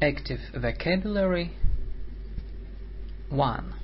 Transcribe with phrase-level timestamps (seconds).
[0.00, 1.52] Active vocabulary
[3.30, 3.74] 1.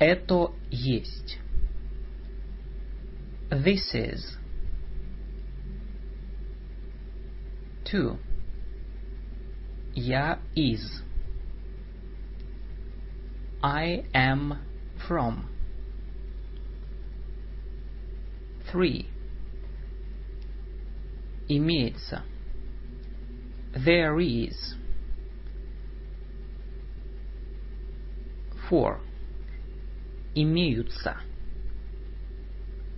[0.00, 1.38] Это есть.
[3.50, 4.36] This is.
[7.84, 8.18] 2.
[9.94, 11.02] Я из.
[13.62, 14.58] I am
[15.08, 15.48] from.
[18.72, 19.06] 3.
[21.49, 22.21] Имеется.
[23.73, 24.75] There is.
[28.69, 28.99] 4.
[30.35, 31.17] Имеются.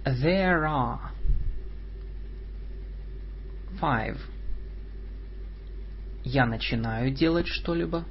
[0.03, 1.11] There are.
[3.79, 4.17] 5.
[6.25, 8.05] Я начинаю делать что-либо.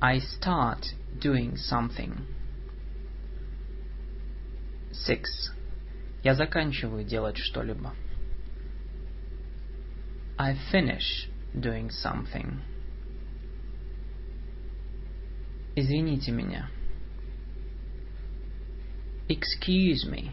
[0.00, 2.26] I start doing something.
[4.92, 5.53] 6.
[6.24, 7.94] Я заканчиваю делать что-либо.
[10.38, 12.62] I finish doing something.
[15.76, 16.70] Извините меня.
[19.28, 20.30] Excuse me.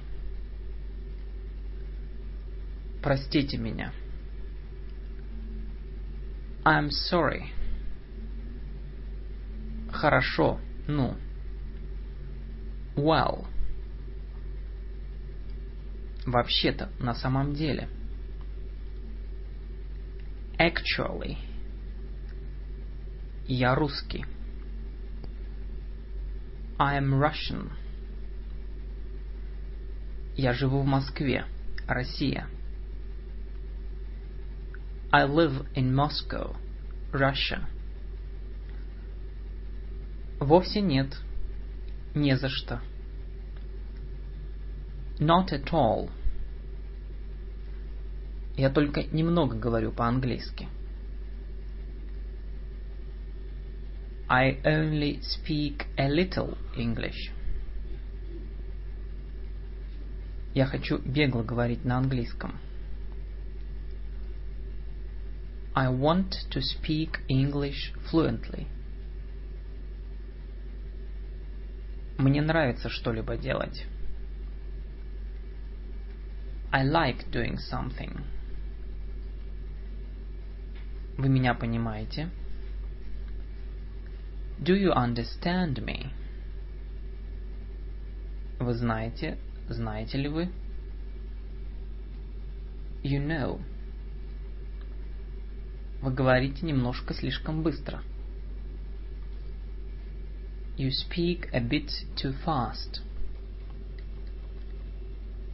[3.03, 3.91] Простите меня.
[6.63, 7.51] I'm sorry.
[9.91, 10.57] Хорошо,
[10.88, 11.17] ну.
[12.95, 13.45] Well.
[16.25, 17.89] Вообще-то, на самом деле.
[20.58, 21.38] Actually.
[23.47, 24.25] Я русский.
[26.78, 27.72] I'm Russian.
[30.36, 31.45] Я живу в Москве,
[31.88, 32.47] Россия.
[35.11, 36.56] I live in Moscow,
[37.11, 37.67] Russia.
[40.39, 41.19] Вовсе нет.
[42.16, 42.81] Не за что.
[45.22, 46.09] Not at all.
[48.58, 50.67] Я только немного говорю по-английски.
[54.28, 57.31] I only speak a little English.
[60.56, 62.57] Я хочу бегло говорить на английском.
[65.75, 68.66] I want to speak English fluently.
[72.18, 73.85] Мне нравится что-либо делать.
[76.73, 78.21] I like doing something.
[81.17, 82.29] Вы меня понимаете?
[84.57, 86.11] Do you understand me?
[88.59, 89.37] Вы знаете,
[89.67, 90.49] знаете ли вы?
[93.03, 93.61] You know.
[96.01, 98.01] Вы говорите немножко слишком быстро.
[100.77, 103.01] You speak a bit too fast.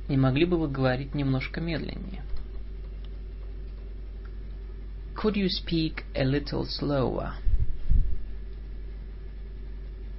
[0.07, 2.23] Не могли бы вы говорить немножко медленнее?
[5.15, 7.33] Could you speak a little slower?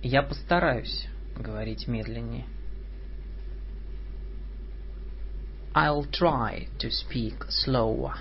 [0.02, 1.06] Я постараюсь
[1.36, 2.46] говорить медленнее.
[5.74, 8.14] I'll try to speak slower.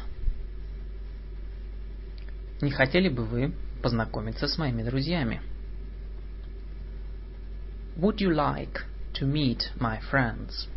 [2.61, 5.41] Не хотели бы вы познакомиться с моими друзьями?
[7.97, 8.85] Would you like
[9.15, 10.67] to meet my friends?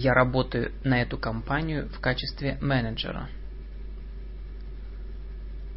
[0.00, 3.28] Я работаю на эту компанию в качестве менеджера.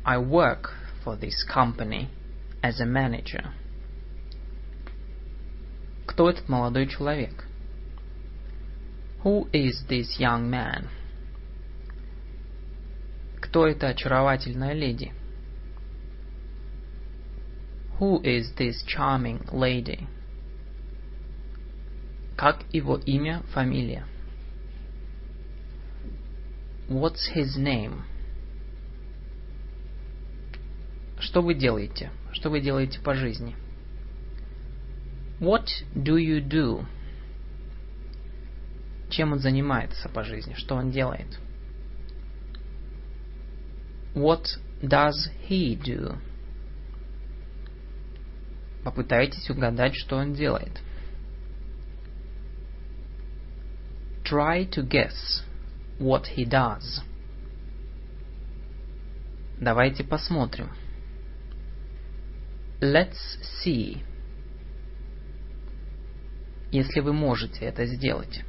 [0.05, 0.69] I work
[1.03, 2.07] for this company
[2.61, 3.47] as a manager.
[6.05, 7.47] Кто этот молодой человек?
[9.23, 10.85] Who is this young man?
[13.41, 15.11] Кто эта очаровательная леди?
[17.99, 20.07] Who is this charming lady?
[22.37, 24.05] Как его имя, фамилия?
[26.91, 28.03] What's his name?
[31.19, 32.11] Что вы делаете?
[32.33, 33.55] Что вы делаете по жизни?
[35.39, 36.85] What do you do?
[39.09, 40.53] Чем он занимается по жизни?
[40.55, 41.39] Что он делает?
[44.13, 44.43] What
[44.81, 46.17] does he do?
[48.83, 50.81] Попытайтесь угадать, что он делает.
[54.25, 55.41] Try to guess
[55.99, 57.01] what he does.
[59.59, 60.69] Давайте посмотрим.
[62.81, 64.03] Let's see.
[66.71, 68.43] Если вы можете это сделать.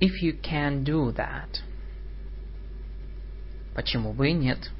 [0.00, 1.62] If you can do that.
[3.74, 4.70] Почему бы и нет?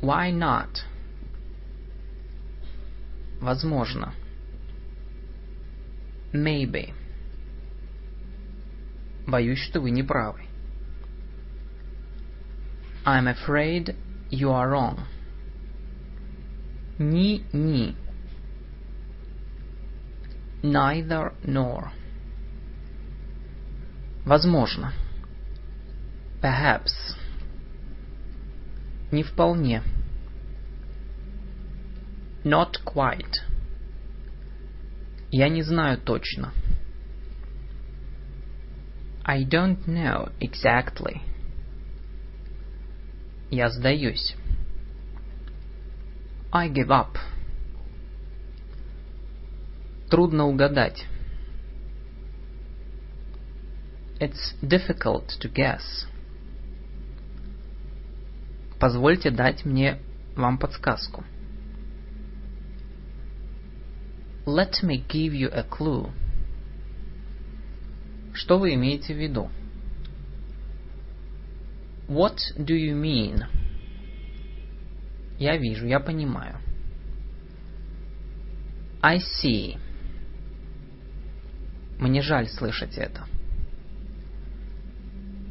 [0.00, 0.84] Why not?
[3.40, 4.14] Возможно.
[6.32, 6.92] Maybe.
[9.26, 10.42] Боюсь, что вы не правы.
[13.04, 13.96] I'm afraid
[14.30, 15.00] you are wrong.
[16.98, 17.96] Ни-ни.
[20.62, 21.90] Neither nor.
[24.24, 24.92] Возможно.
[26.40, 27.16] Perhaps.
[29.12, 29.82] Не вполне.
[32.44, 33.42] Not quite.
[35.30, 36.52] Я не знаю точно.
[39.25, 41.21] I don't know exactly.
[43.49, 44.35] Я сдаюсь.
[46.51, 47.17] I give up.
[50.09, 51.05] Трудно угадать.
[54.19, 56.05] It's difficult to guess.
[58.79, 59.99] Позвольте дать мне
[60.35, 61.23] вам подсказку.
[64.45, 66.11] Let me give you a clue.
[68.36, 69.50] Что вы имеете в виду?
[72.06, 73.44] What do you mean?
[75.38, 76.58] Я вижу, я понимаю.
[79.00, 79.78] I see.
[81.98, 83.24] Мне жаль слышать это.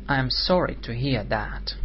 [0.08, 1.76] I'm sorry to hear that.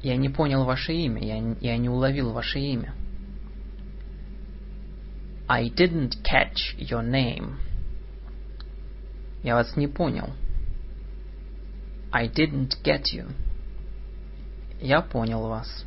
[0.00, 2.94] Я не понял ваше имя, я, я не уловил ваше имя.
[5.48, 7.56] I didn't catch your name.
[9.42, 10.30] Я вас не понял.
[12.10, 13.30] I didn't get you.
[14.80, 15.84] Я понял вас.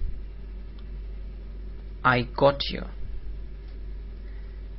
[2.04, 2.88] I got you.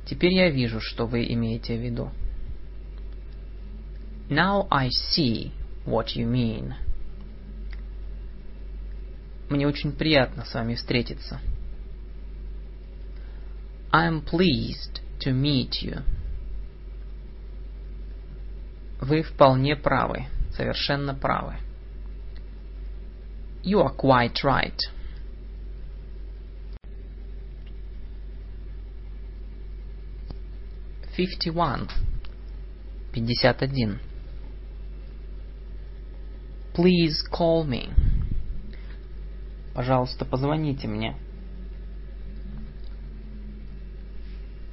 [0.05, 2.11] Теперь я вижу, что вы имеете в виду.
[4.29, 5.51] Now I see
[5.85, 6.73] what you mean.
[9.49, 11.39] Мне очень приятно с вами встретиться.
[13.91, 16.03] I am pleased to meet you.
[19.03, 21.55] Вы вполне правы, совершенно правы.
[23.61, 24.79] You are quite right.
[31.17, 31.89] Fifty-one.
[33.11, 33.99] Пятьдесят один.
[36.73, 37.93] Please call me.
[39.73, 41.17] Пожалуйста, позвоните мне.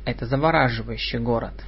[0.05, 1.65] Это завораживающий город.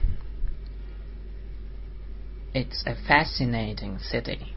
[2.54, 4.54] It's a fascinating city.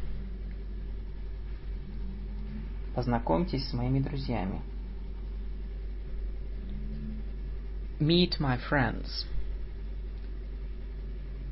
[2.94, 4.62] Познакомьтесь с моими друзьями.
[8.02, 9.26] Meet my friends.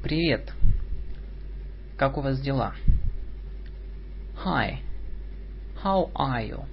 [0.03, 0.51] Привет.
[1.97, 2.75] Как у вас дела?
[4.43, 4.79] Hi.
[5.81, 6.65] How are you?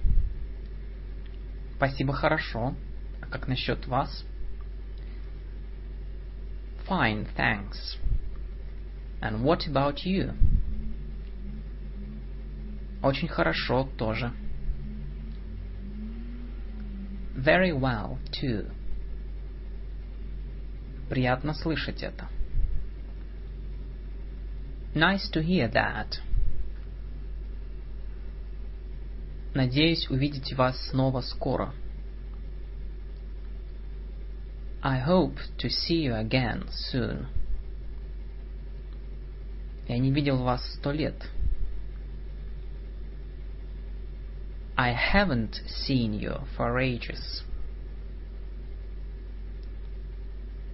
[1.77, 2.75] Спасибо, хорошо.
[3.21, 4.25] А как насчет вас?
[6.89, 7.97] Fine, thanks.
[9.20, 10.32] And what about you?
[13.02, 14.32] Очень хорошо тоже.
[17.36, 18.70] Very well, too.
[21.08, 22.28] Приятно слышать это.
[24.94, 26.18] Nice to hear that.
[29.54, 31.72] Надеюсь увидеть вас снова скоро.
[34.82, 37.26] I hope to see you again soon.
[39.91, 41.21] Я не видел вас сто лет.
[44.77, 47.43] I haven't seen you for ages.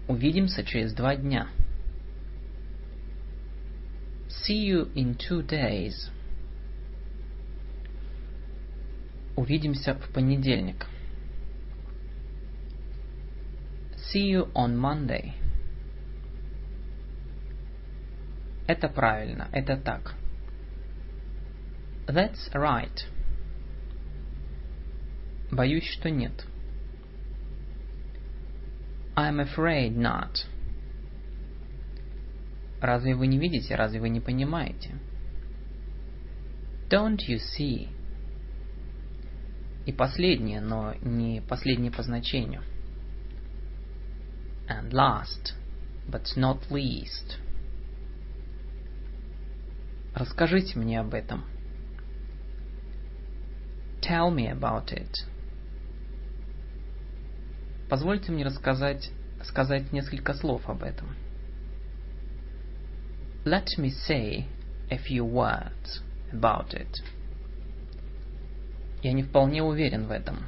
[0.07, 1.49] Увидимся через два дня.
[4.27, 6.11] See you in two days.
[9.35, 10.85] Увидимся в понедельник.
[13.95, 15.33] See you on Monday.
[18.67, 20.13] Это правильно, это так.
[22.05, 23.05] That's right.
[25.51, 26.45] Боюсь, что нет.
[29.15, 30.45] I'm afraid not.
[32.81, 34.95] Разве вы не видите, разве вы не понимаете?
[36.89, 37.89] Don't you see?
[39.85, 42.61] И последнее, но не последнее по значению.
[44.69, 45.55] And last,
[46.09, 47.39] but not least.
[50.17, 51.43] Расскажите мне об этом.
[54.01, 55.11] Tell me about it.
[57.87, 59.11] Позвольте мне рассказать,
[59.43, 61.15] сказать несколько слов об этом.
[63.45, 64.45] Let me say
[64.89, 66.01] a few words
[66.33, 66.91] about it.
[69.03, 70.47] Я не вполне уверен в этом.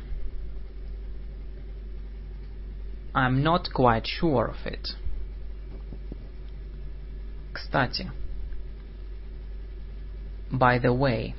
[3.13, 4.95] I'm not quite sure of it.
[7.53, 8.09] Кстати.
[10.51, 11.35] By the way.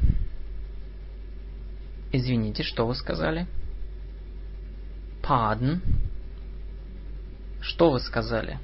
[2.12, 3.46] Извините, что вы сказали?
[5.22, 5.80] Pardon.
[7.60, 8.58] Что вы сказали?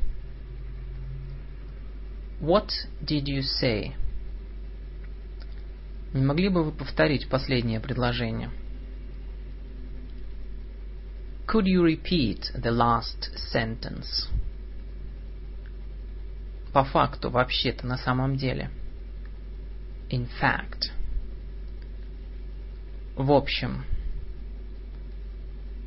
[2.40, 2.70] What
[3.02, 3.94] did you say?
[6.12, 8.50] Не могли бы вы повторить последнее предложение?
[11.46, 14.28] Could you repeat the last sentence?
[16.72, 18.70] По факту, вообще-то, на самом деле.
[20.09, 20.91] In fact.
[23.15, 23.85] В общем.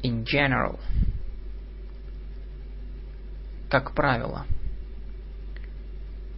[0.02, 0.78] In general.
[3.68, 4.46] Как правило.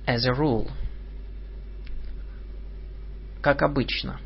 [0.07, 0.71] As a rule.
[3.43, 4.21] Как обычно.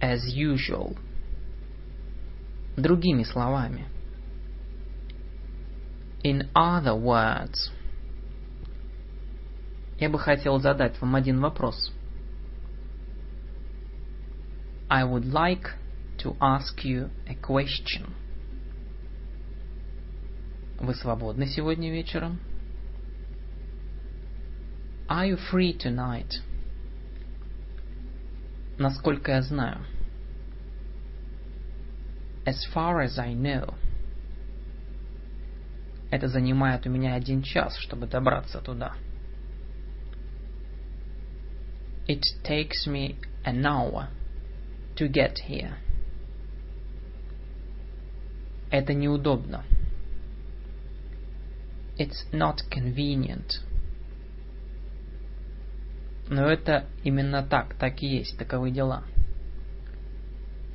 [0.00, 0.96] As usual.
[2.76, 3.86] Другими словами.
[6.24, 7.70] In other words.
[9.99, 11.91] Я бы хотел задать вам один вопрос.
[14.89, 15.75] I would like
[16.19, 18.13] to ask you a question.
[20.79, 22.39] Вы свободны сегодня вечером?
[25.09, 26.41] Are you free tonight?
[28.77, 29.79] Насколько я знаю.
[32.45, 33.73] As far as I know.
[36.11, 38.93] Это занимает у меня один час, чтобы добраться туда.
[42.06, 44.08] It takes me an hour
[44.96, 45.76] to get here.
[48.70, 49.64] Это неудобно.
[51.98, 53.60] It's not convenient.
[56.28, 59.04] Но это именно так, так и есть, таковы дела.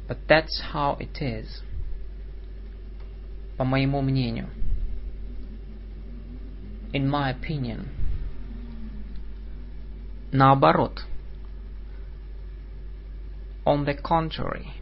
[0.07, 1.63] But that's how it is.
[3.57, 4.50] По моему мнению.
[6.93, 7.88] In my opinion.
[10.31, 11.03] Наоборот.
[13.64, 14.73] On the contrary.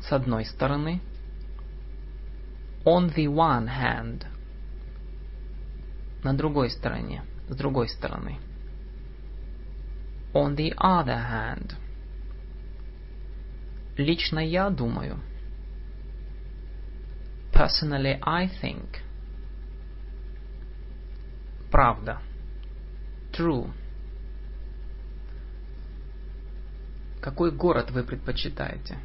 [0.00, 1.00] С одной стороны.
[2.84, 4.26] On the one hand.
[6.24, 7.22] На другой стороне.
[7.48, 8.38] С другой стороны.
[10.32, 11.74] On the other hand.
[13.96, 15.20] Лично я думаю.
[17.52, 19.02] Personally, I think.
[21.70, 22.18] Правда.
[23.32, 23.70] True.
[27.20, 28.98] Какой город вы предпочитаете?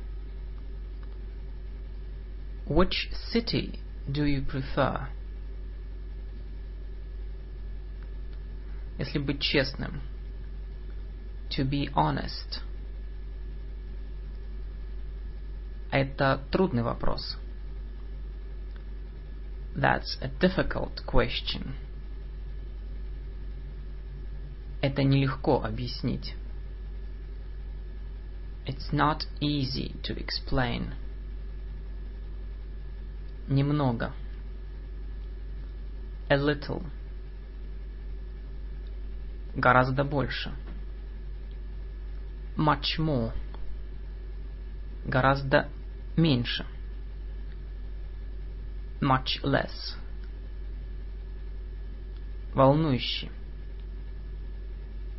[2.65, 5.07] Which city do you prefer?
[8.97, 10.01] Если быть честным.
[11.49, 12.61] To be honest.
[15.91, 17.37] Это трудный вопрос.
[19.75, 21.75] That's a difficult question.
[24.81, 26.35] Это нелегко объяснить.
[28.66, 30.94] It's not easy to explain.
[33.48, 34.12] Немного.
[36.28, 36.84] A little.
[39.56, 40.52] Гораздо больше.
[42.56, 43.32] Much more.
[45.04, 45.68] Гораздо
[46.16, 46.64] меньше.
[49.00, 49.96] Much less.
[52.54, 53.30] Волнующий.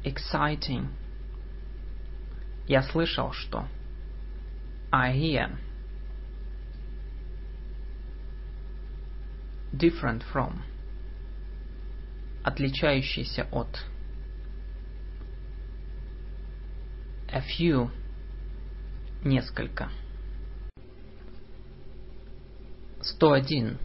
[0.03, 0.87] Exciting.
[2.66, 3.68] Я слышал, что.
[4.92, 5.56] I hear.
[9.72, 10.62] Different from.
[12.42, 13.84] Отличающийся от.
[17.28, 17.90] A few.
[19.22, 19.90] Несколько.
[23.00, 23.78] 101.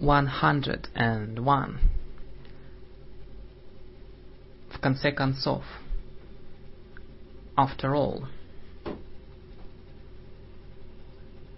[0.00, 1.78] 101.
[4.70, 5.64] В конце концов.
[7.55, 8.27] After all.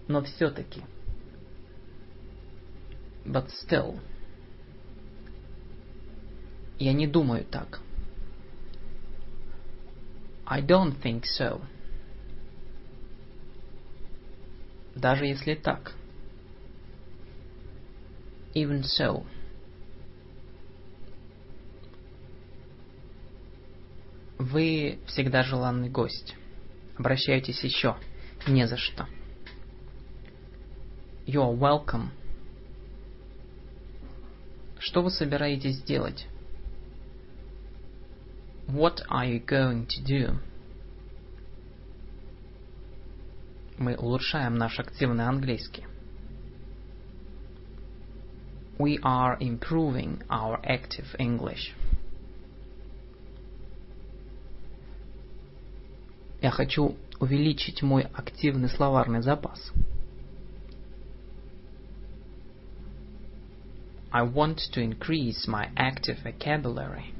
[0.08, 0.82] Но все-таки.
[3.24, 4.00] But still.
[6.78, 7.80] Я не думаю так.
[10.46, 11.62] I don't think so.
[14.94, 15.94] Даже если так.
[18.54, 19.24] Even so.
[24.39, 26.33] Вы всегда желанный гость.
[26.97, 27.97] Обращайтесь еще.
[28.47, 29.05] Не за что.
[31.27, 32.07] You're welcome.
[34.79, 36.25] Что вы собираетесь делать?
[38.67, 40.37] What are you going to do?
[43.77, 45.85] Мы улучшаем наш активный английский.
[48.77, 51.73] We are improving our active English.
[56.41, 59.71] Я хочу увеличить мой активный словарный запас.
[64.11, 67.13] I want to increase my active vocabulary.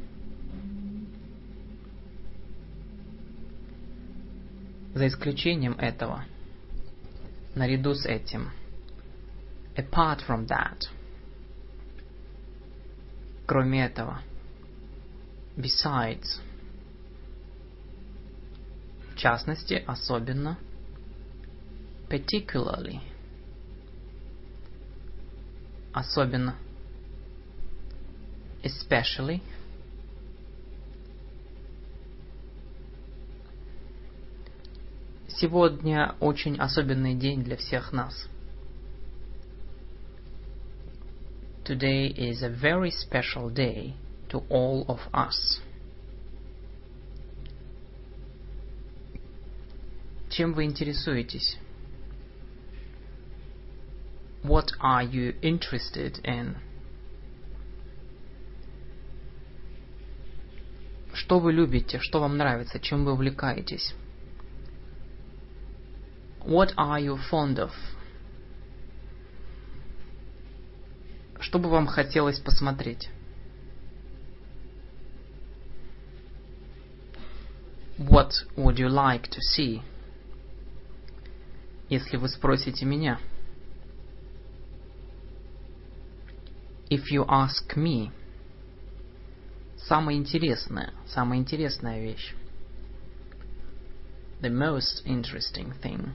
[4.96, 6.26] За исключением этого,
[7.54, 8.50] наряду с этим,
[9.76, 10.88] apart from that,
[13.46, 14.22] кроме этого,
[15.56, 16.42] besides,
[19.20, 20.58] частности, особенно,
[22.10, 23.02] particularly,
[25.94, 26.56] особенно,
[28.64, 29.42] especially,
[35.40, 38.28] Сегодня очень особенный день для всех нас.
[41.64, 43.94] Today is a very special day
[44.28, 45.62] to all of us.
[50.40, 51.58] Чем вы интересуетесь?
[54.42, 56.56] What are you interested in?
[61.12, 62.00] Что вы любите?
[62.00, 62.80] Что вам нравится?
[62.80, 63.94] Чем вы увлекаетесь?
[66.46, 67.74] What are you fond of?
[71.42, 73.10] Что бы вам хотелось посмотреть?
[77.98, 79.82] What would you like to see?
[81.90, 83.20] Если вы спросите меня.
[86.90, 88.12] If you ask me.
[89.78, 92.36] Самое интересное, самая интересная вещь.
[94.42, 96.14] The most interesting thing.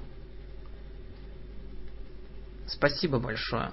[2.67, 3.73] Спасибо большое.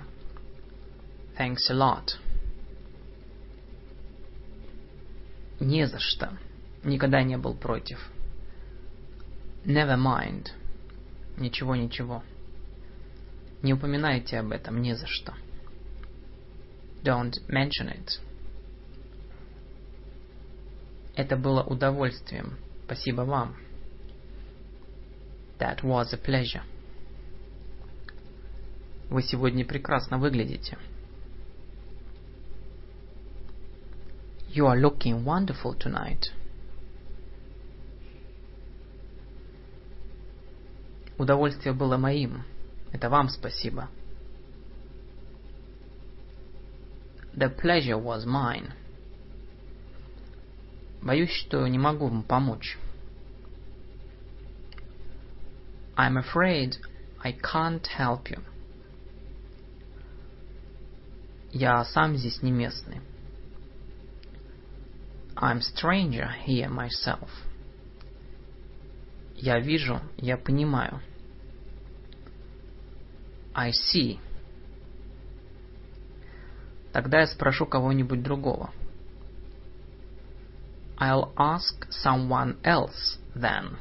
[1.37, 2.17] Thanks a lot.
[5.59, 6.37] Не за что.
[6.83, 7.99] Никогда не был против.
[9.65, 10.49] Never mind.
[11.37, 12.23] Ничего, ничего.
[13.61, 15.33] Не упоминайте об этом не за что.
[17.03, 18.19] Don't mention it.
[21.15, 22.57] Это было удовольствием.
[22.85, 23.55] Спасибо вам.
[25.59, 26.63] That was a pleasure.
[29.09, 30.77] Вы сегодня прекрасно выглядите.
[34.49, 36.31] You are looking wonderful tonight.
[41.21, 42.45] Удовольствие было моим.
[42.91, 43.89] Это вам спасибо.
[47.35, 48.71] The pleasure was mine.
[50.99, 52.75] Боюсь, что не могу вам помочь.
[55.95, 56.79] I'm afraid
[57.23, 58.41] I can't help you.
[61.51, 62.99] Я сам здесь не местный.
[65.35, 67.29] I'm stranger here myself.
[69.35, 70.99] Я вижу, я понимаю.
[73.53, 74.19] I see.
[76.93, 78.71] Тогда я спрошу кого-нибудь другого.
[80.97, 83.77] I'll ask someone else then.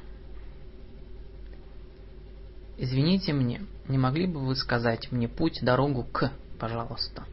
[2.79, 7.27] Извините мне, не могли бы вы сказать мне путь, дорогу к, пожалуйста?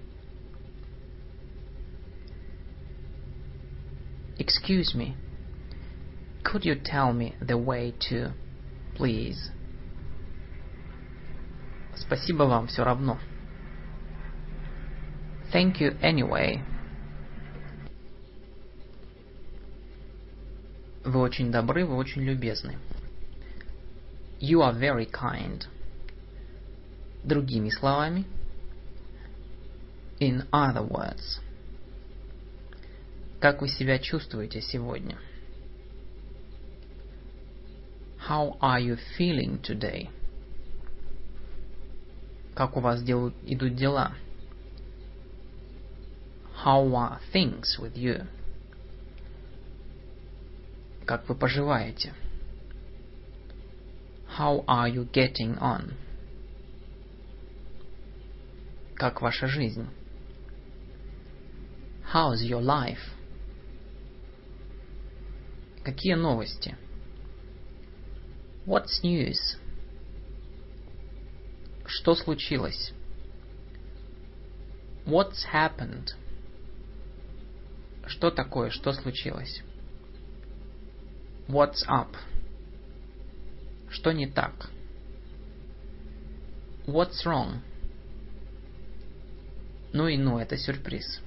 [4.38, 5.15] Excuse me.
[6.43, 8.34] Could you tell me the way to,
[8.95, 9.52] please?
[12.07, 13.19] Спасибо вам все равно.
[15.51, 16.61] Thank you anyway.
[21.03, 22.77] Вы очень добры, вы очень любезны.
[24.39, 25.65] You are very kind.
[27.25, 28.25] Другими словами.
[30.19, 31.41] In other words.
[33.41, 35.17] Как вы себя чувствуете сегодня?
[38.29, 40.09] How are you feeling today?
[42.56, 44.12] Как у вас дел, идут дела?
[46.64, 48.26] How are things with you?
[51.06, 52.14] Как вы поживаете?
[54.38, 55.94] How are you getting on?
[58.94, 59.88] Как ваша жизнь?
[62.12, 63.00] How's your life?
[65.82, 66.76] Какие новости?
[68.64, 69.56] What's news?
[71.88, 72.91] Что случилось?
[75.06, 76.10] What's happened?
[78.06, 78.69] Что такое?
[78.71, 79.63] Что случилось?
[81.47, 82.13] What's up?
[83.89, 84.69] Что не так?
[86.86, 87.62] What's wrong?
[89.93, 91.21] Ну и ну, это сюрприз.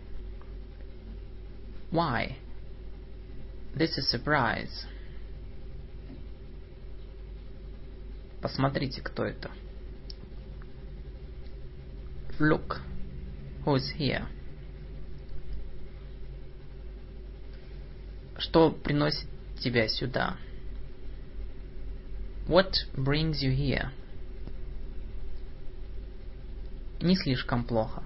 [1.90, 2.37] Why?
[3.75, 4.87] This is surprise.
[8.42, 9.51] Посмотрите, кто это.
[12.40, 12.81] Look,
[13.66, 14.26] who's here?
[18.38, 19.29] Что приносит
[19.62, 20.38] тебя сюда?
[22.48, 23.90] What brings you here?
[27.03, 28.03] Не слишком плохо.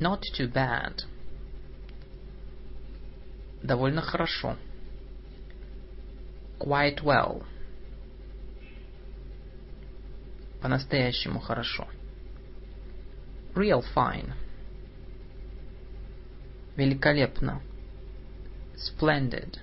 [0.00, 1.04] Not too bad.
[3.62, 4.56] Довольно хорошо.
[6.58, 7.44] Quite well.
[10.60, 11.86] По-настоящему хорошо.
[13.58, 14.34] Real fine.
[16.76, 17.60] Великолепно.
[18.76, 19.58] Splendid.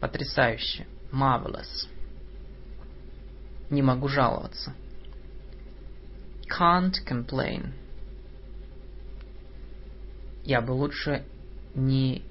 [0.00, 0.86] Потрясающе.
[1.12, 1.86] Marvelous.
[3.68, 4.72] Не могу жаловаться.
[6.48, 7.74] Can't complain.
[10.44, 11.26] Я бы лучше
[11.74, 12.24] не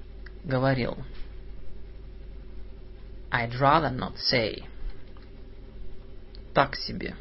[0.44, 0.96] говорил.
[3.30, 4.64] I'd rather not say.
[6.52, 7.14] Так себе.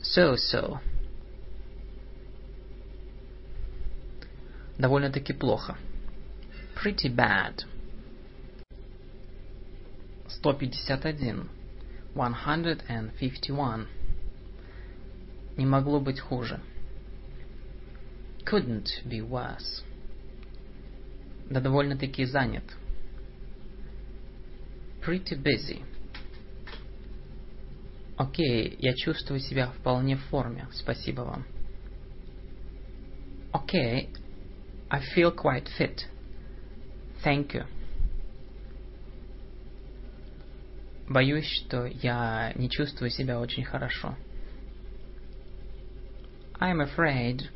[0.00, 0.80] So-so.
[4.80, 5.76] Довольно-таки плохо.
[6.74, 7.66] Pretty bad.
[10.28, 11.48] 151.
[12.14, 13.88] 151.
[15.58, 16.60] Не могло быть хуже.
[18.46, 19.84] Couldn't be worse.
[21.50, 22.64] Да довольно-таки занят.
[25.04, 25.84] Pretty busy.
[28.16, 30.68] Окей, я чувствую себя вполне в форме.
[30.72, 31.44] Спасибо вам.
[33.52, 34.08] Окей,
[34.90, 36.06] I feel quite fit.
[37.22, 37.64] Thank you.
[41.08, 44.16] Боюсь, что я не чувствую себя очень хорошо.
[46.60, 47.48] I'm afraid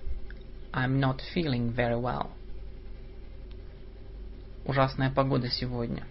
[0.73, 2.31] I'm not feeling very well.
[4.65, 6.07] Ужасная погода сегодня.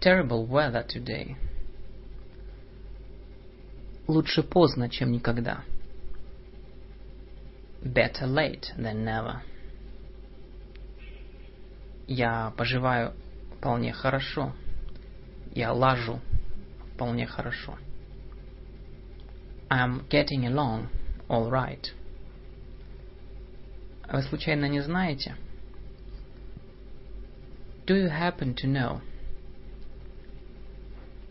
[0.00, 1.36] Terrible weather today.
[4.06, 5.64] Лучше поздно, чем никогда.
[7.82, 9.40] Better late than never.
[12.06, 13.14] Я поживаю
[13.56, 14.52] вполне хорошо.
[15.54, 16.20] Я лажу
[16.94, 17.78] вполне хорошо.
[19.70, 20.88] I'm getting along
[21.28, 21.92] all right.
[24.12, 25.36] Вы случайно не знаете?
[27.86, 29.00] Do you happen to know?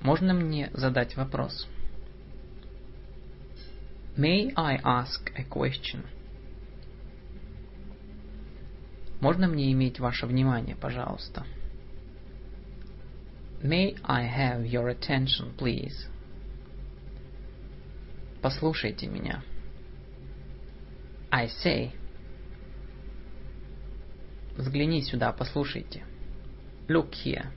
[0.02, 1.68] Можно мне задать вопрос?
[4.18, 6.06] May I ask a question?
[9.20, 11.46] Можно мне иметь ваше внимание, пожалуйста?
[13.62, 16.08] May I have your attention, please?
[18.42, 19.44] Послушайте меня.
[21.30, 21.92] I say.
[24.56, 26.06] Взгляни сюда, послушайте.
[26.88, 27.48] Look here.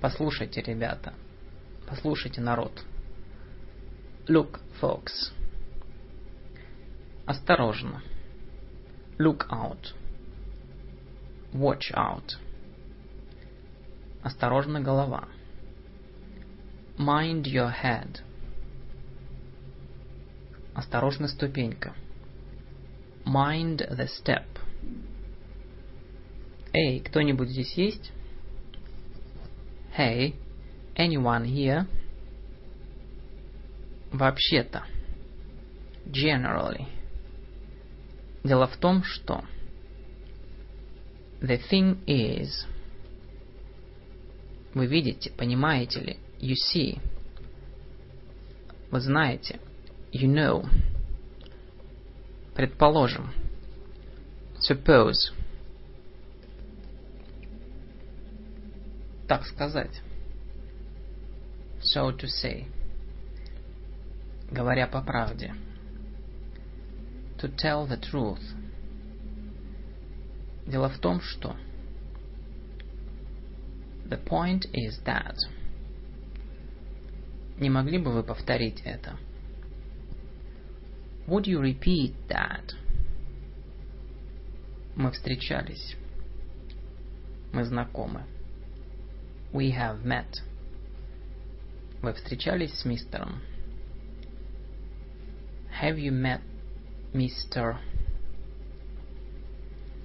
[0.00, 1.14] Послушайте, ребята.
[1.88, 2.84] Послушайте, народ.
[4.28, 5.32] Look, folks.
[7.24, 8.02] Осторожно.
[9.18, 9.92] Look out.
[11.52, 12.36] Watch out.
[14.22, 15.28] Осторожно, голова.
[16.98, 18.20] Mind your head.
[20.74, 21.94] Осторожно, ступенька.
[23.24, 24.46] Mind the step.
[26.72, 28.12] Эй, кто-нибудь здесь есть?
[29.96, 30.34] Hey,
[30.96, 31.86] anyone here?
[34.10, 34.84] Вообще-то.
[36.06, 36.93] Generally.
[38.44, 39.44] Дело в том, что...
[41.40, 42.66] The thing is...
[44.74, 46.18] Вы видите, понимаете ли?
[46.40, 47.00] You see.
[48.90, 49.60] Вы знаете.
[50.12, 50.68] You know.
[52.54, 53.32] Предположим.
[54.60, 55.32] Suppose.
[59.26, 60.00] так сказать.
[61.80, 62.66] So to say.
[64.50, 65.54] Говоря по правде.
[67.44, 68.40] To tell the truth.
[70.66, 71.54] Дело в том, что
[74.06, 75.36] The point is that
[77.58, 79.18] Не могли бы вы повторить это?
[81.26, 82.72] Would you repeat that?
[84.96, 85.96] Мы встречались.
[87.52, 88.24] Мы знакомы.
[89.52, 90.40] We have met.
[92.00, 93.42] Вы встречались с мистером?
[95.82, 96.40] Have you met
[97.14, 97.76] Mr.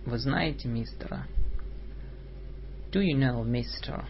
[0.05, 1.25] Вы знаете мистера?
[2.91, 4.05] Do you know Mr.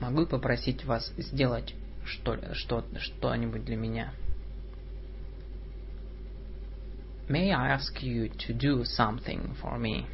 [0.00, 1.74] Могу попросить вас сделать
[2.06, 4.14] что, что, что-нибудь для меня?
[7.28, 10.06] May I ask you to do something for me?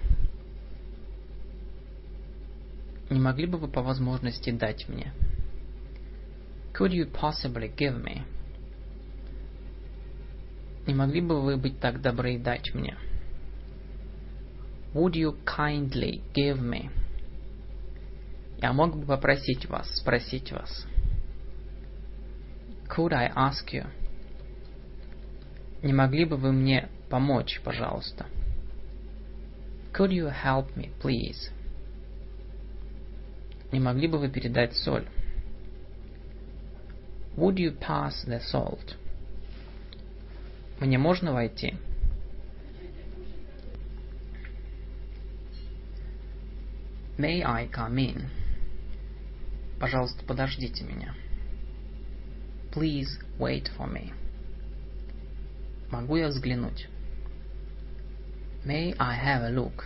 [3.08, 5.12] Не могли бы вы по возможности дать мне?
[6.74, 8.24] Could you possibly give me?
[10.86, 12.96] Не могли бы вы быть так добры и дать мне?
[14.94, 16.90] Would you kindly give me?
[18.58, 20.86] Я мог бы попросить вас, спросить вас.
[22.88, 23.86] Could I ask you?
[25.82, 28.26] Не могли бы вы мне помочь, пожалуйста?
[29.92, 31.50] Could you help me, please?
[33.72, 35.06] Не могли бы вы передать соль?
[37.36, 38.96] Would you pass the salt?
[40.80, 41.74] Мне можно войти?
[47.16, 48.28] May I come in?
[49.80, 51.14] Пожалуйста, подождите меня.
[52.72, 53.08] Please
[53.38, 54.12] wait for me.
[55.90, 56.88] Могу я взглянуть?
[58.66, 59.84] May I have a look?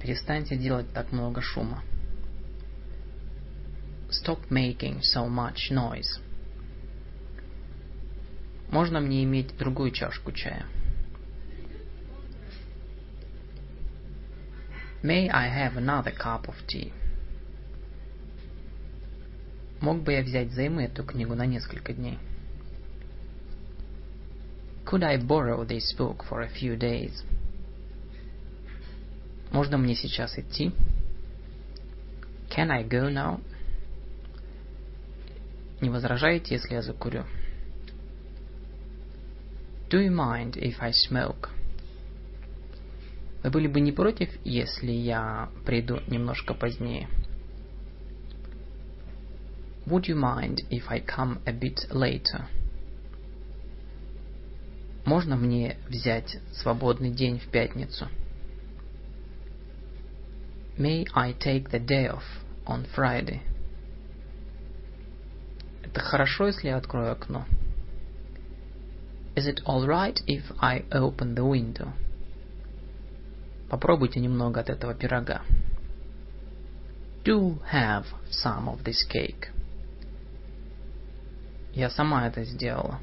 [0.00, 1.82] Перестаньте делать так много шума.
[4.10, 6.20] Stop making so much noise.
[8.70, 10.66] Можно мне иметь другую чашку чая?
[15.02, 16.92] May I have another cup of tea?
[19.80, 22.18] Мог бы я взять взаймы эту книгу на несколько дней?
[24.84, 27.22] Could I borrow this book for a few days?
[29.52, 30.72] Можно мне сейчас идти?
[32.50, 33.40] Can I go now?
[35.80, 37.24] Не возражаете, если я закурю?
[39.90, 41.48] Do you mind if I smoke?
[43.42, 47.08] Вы были бы не против, если я приду немножко позднее?
[49.86, 52.44] Would you mind if I come a bit later?
[55.06, 58.08] Можно мне взять свободный день в пятницу?
[60.76, 62.24] May I take the day off
[62.66, 63.40] on Friday?
[65.82, 67.46] Это хорошо, если я открою окно?
[69.38, 71.92] Is it alright if I open the window?
[73.70, 75.42] Попробуйте немного от этого пирога.
[77.24, 79.52] Do have some of this cake.
[81.72, 82.98] Я сама это сделала.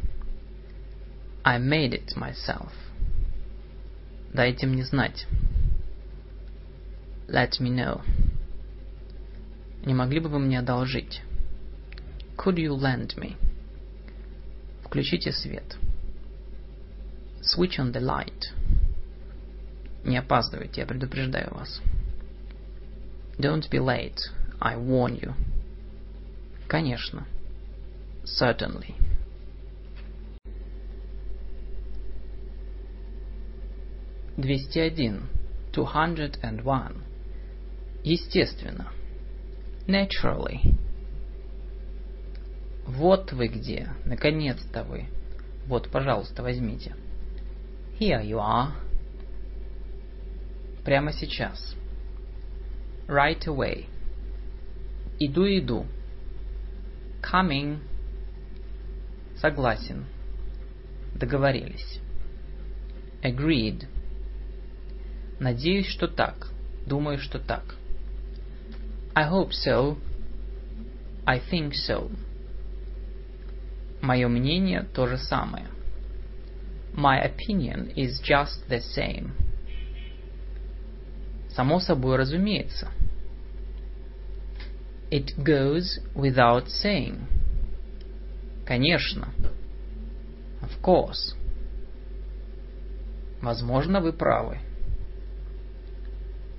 [1.46, 2.74] I made it myself.
[4.34, 5.28] Дайте мне знать.
[7.30, 8.02] Let me know.
[9.86, 11.22] Не могли бы вы мне одолжить?
[12.36, 13.38] Could you lend me?
[14.84, 15.78] Включите свет.
[17.46, 18.52] Switch on the light.
[20.04, 21.82] Не опаздывайте, я предупреждаю вас.
[23.38, 24.20] Don't be late,
[24.60, 25.34] I warn you.
[26.68, 27.28] Конечно.
[28.24, 28.96] Certainly.
[34.38, 35.30] Двести один.
[35.72, 37.04] Two hundred and one.
[38.04, 38.92] Естественно.
[39.88, 40.76] Naturally.
[42.86, 43.90] Вот вы где.
[44.06, 45.08] Наконец-то вы.
[45.68, 46.96] Вот, пожалуйста, возьмите.
[47.98, 48.74] Here you are.
[50.84, 51.76] Прямо сейчас.
[53.08, 53.86] Right away.
[55.18, 55.86] Иду, иду.
[57.22, 57.80] Coming.
[59.38, 60.06] Согласен.
[61.16, 62.02] Договорились.
[63.24, 63.88] Agreed.
[65.40, 66.50] Надеюсь, что так.
[66.86, 67.76] Думаю, что так.
[69.16, 69.98] I hope so.
[71.26, 72.12] I think so.
[74.02, 75.68] Мое мнение то же самое.
[76.95, 79.33] My opinion is just the same.
[81.49, 82.89] Само собой разумеется.
[85.11, 87.27] It goes without saying.
[88.65, 89.29] Конечно.
[90.63, 91.35] Of course.
[93.43, 94.59] Возможно, вы правы.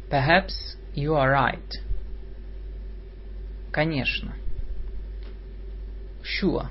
[0.09, 1.79] Perhaps you are right.
[3.71, 4.35] Конечно.
[6.21, 6.69] Sure.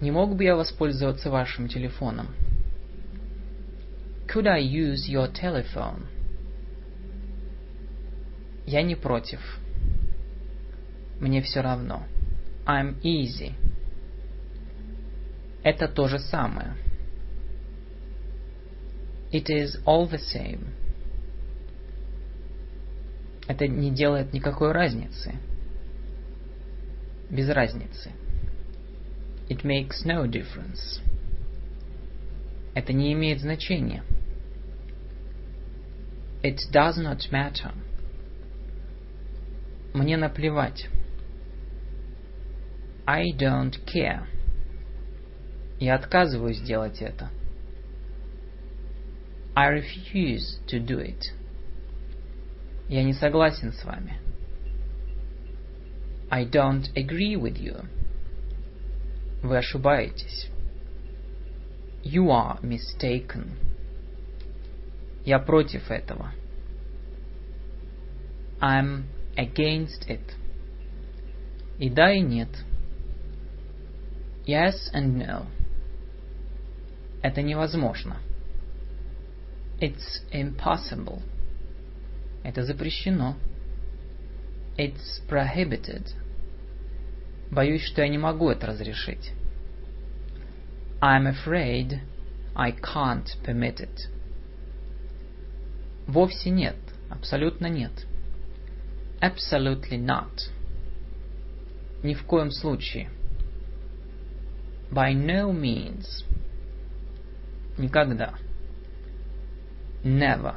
[0.00, 2.28] Не мог бы я воспользоваться вашим телефоном?
[4.28, 6.06] Could I use your telephone?
[8.66, 9.40] Я не против.
[11.18, 12.04] Мне все равно.
[12.66, 13.54] I'm easy.
[15.64, 16.76] Это то же самое.
[19.32, 20.68] It is all the same.
[23.48, 25.34] Это не делает никакой разницы.
[27.30, 28.12] Без разницы.
[29.49, 31.01] It makes no difference.
[32.73, 34.03] Это не имеет значения.
[36.41, 37.73] It does not matter.
[39.93, 40.87] Мне наплевать.
[43.05, 44.27] I don't care.
[45.79, 47.29] Я отказываюсь делать это.
[49.55, 51.31] I refuse to do it.
[52.89, 54.17] Я не согласен с вами.
[56.29, 57.85] I don't agree with you.
[59.42, 60.48] Вы ошибаетесь.
[62.02, 63.56] You are mistaken.
[65.24, 66.32] Я против этого.
[68.60, 69.04] I'm
[69.36, 70.22] against it.
[71.78, 72.48] И да, и нет.
[74.46, 75.46] Yes and no.
[77.22, 78.16] Это невозможно.
[79.80, 81.22] It's impossible.
[82.42, 83.36] Это запрещено.
[84.76, 86.06] It's prohibited.
[87.58, 89.32] Боюсь, что я не могу это разрешить.
[91.00, 91.98] I'm afraid
[92.54, 94.08] I can't permit it.
[96.06, 96.76] Вовсе нет.
[97.10, 97.90] Абсолютно нет.
[99.20, 100.52] Absolutely not.
[102.04, 103.10] Ни в коем случае.
[104.92, 106.24] By no means.
[107.76, 108.34] Никогда.
[110.04, 110.54] Never.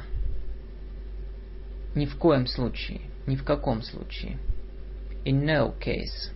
[1.96, 3.00] Ни в коем случае.
[3.26, 4.38] Ни в каком случае.
[5.24, 6.30] In no case.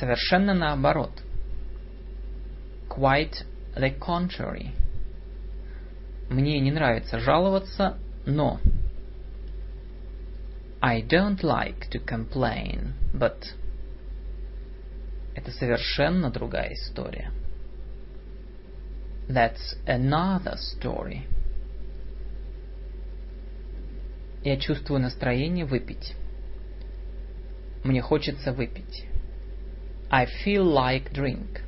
[0.00, 1.12] Совершенно наоборот.
[2.88, 3.44] Quite
[3.76, 4.70] the contrary.
[6.30, 8.60] Мне не нравится жаловаться, но...
[10.80, 13.44] I don't like to complain, but...
[15.34, 17.30] Это совершенно другая история.
[19.28, 21.26] That's another story.
[24.42, 26.14] Я чувствую настроение выпить.
[27.84, 29.09] Мне хочется выпить.
[30.10, 31.62] I feel like drink.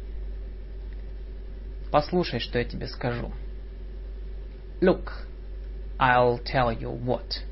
[1.93, 3.33] Послушай, что я тебе скажу.
[4.81, 5.13] Look,
[5.99, 7.45] I'll tell you what.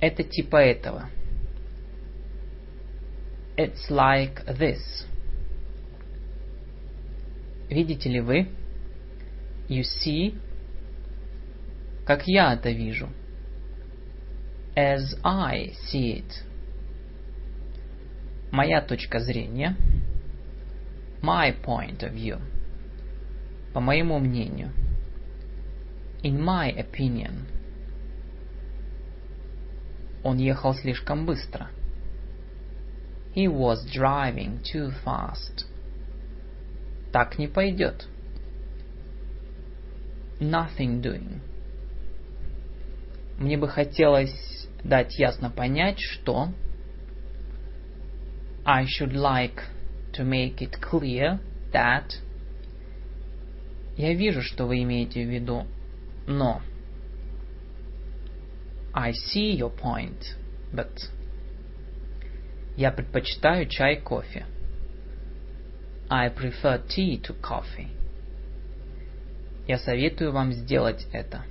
[0.00, 1.08] Это типа этого.
[3.56, 5.06] It's like this.
[7.68, 8.48] Видите ли вы?
[9.68, 10.36] You see?
[12.04, 13.08] Как я это вижу.
[14.74, 16.51] As I see it.
[18.52, 19.76] Моя точка зрения.
[21.22, 22.38] My point of view.
[23.72, 24.72] По моему мнению.
[26.22, 27.46] In my opinion.
[30.22, 31.70] Он ехал слишком быстро.
[33.34, 35.64] He was driving too fast.
[37.10, 38.06] Так не пойдет.
[40.40, 41.40] Nothing doing.
[43.38, 46.48] Мне бы хотелось дать ясно понять, что
[48.65, 49.61] I should like
[50.13, 51.39] to make it clear
[51.71, 52.21] that
[53.97, 55.65] Я вижу, что вы имеете в виду,
[56.27, 56.61] но
[58.93, 60.35] I see your point,
[60.71, 61.09] but
[62.75, 64.45] Я предпочитаю чай кофе.
[66.09, 67.89] I prefer tea to coffee.
[69.67, 71.43] Я советую вам сделать это.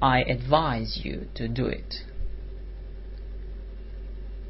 [0.00, 2.04] I advise you to do it.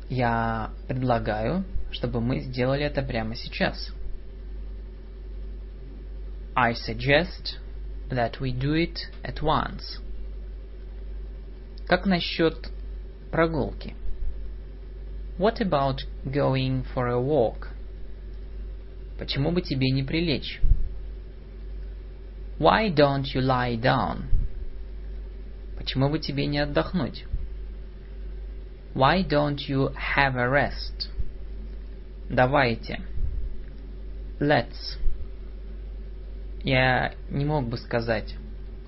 [0.10, 3.92] Я предлагаю, чтобы мы сделали это прямо сейчас.
[6.56, 7.58] I suggest
[8.10, 10.00] that we do it at once.
[11.88, 12.70] Как насчет
[13.32, 13.96] прогулки?
[15.38, 17.70] What about going for a walk?
[19.18, 20.62] Почему бы тебе не прилечь?
[22.58, 24.30] Why don't you lie down?
[25.78, 27.26] Почему бы тебе не отдохнуть?
[28.96, 31.10] Why don't you have a rest?
[32.30, 33.02] Давайте.
[34.40, 34.98] Let's.
[36.64, 38.36] Я не мог бы сказать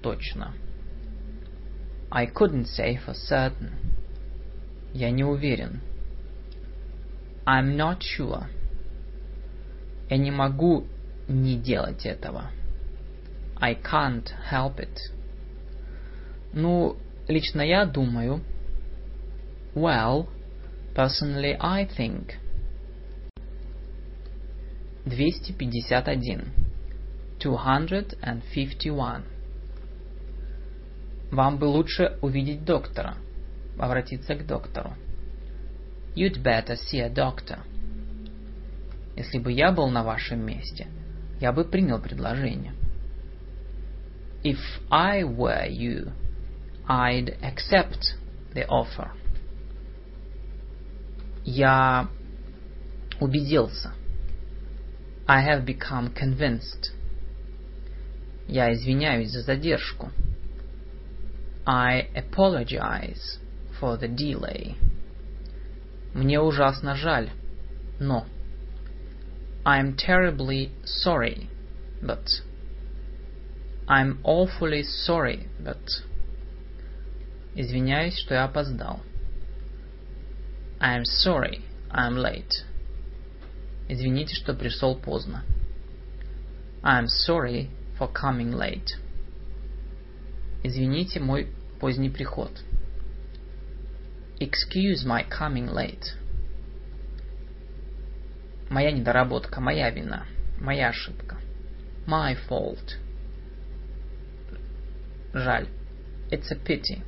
[0.02, 0.54] точно.
[2.10, 3.74] I couldn't say for certain.
[4.94, 5.82] Я не уверен.
[7.46, 8.46] I'm not sure.
[10.10, 10.88] Я не могу
[11.28, 12.52] не делать этого.
[13.60, 14.98] I can't help it.
[16.54, 16.96] Ну,
[17.28, 18.42] лично я думаю.
[19.78, 20.28] Well,
[20.96, 22.34] personally I think.
[25.06, 26.52] 251.
[27.40, 29.24] 251.
[31.30, 33.18] Вам бы лучше увидеть доктора,
[33.78, 34.96] обратиться к доктору.
[36.16, 37.60] You'd better see a doctor.
[39.16, 40.88] Если бы я был на вашем месте,
[41.40, 42.74] я бы принял предложение.
[44.44, 44.58] If
[44.90, 46.12] I were you,
[46.88, 48.16] I'd accept
[48.56, 49.12] the offer.
[51.50, 52.10] Я
[53.22, 53.94] убедился.
[55.26, 56.92] I have become convinced.
[58.50, 60.12] Я извиняюсь за задержку.
[61.66, 63.40] I apologize
[63.80, 64.76] for the delay.
[66.14, 67.30] Мне ужасно жаль,
[67.98, 68.26] но.
[69.64, 71.48] I'm terribly sorry,
[72.02, 72.28] but.
[73.88, 76.04] I'm awfully sorry, but.
[77.56, 79.00] Извиняюсь, что я опоздал.
[80.80, 82.64] I'm sorry, I'm late.
[83.90, 85.44] Извините, что пришел поздно.
[86.84, 88.96] I'm sorry for coming late.
[90.64, 91.48] Извините мой
[91.80, 92.52] поздний приход.
[94.40, 96.14] Excuse my coming late.
[98.70, 100.26] Моя недоработка, моя вина,
[100.60, 101.38] моя ошибка.
[102.06, 102.98] My fault.
[105.34, 105.68] Жаль.
[106.30, 107.02] It's a pity.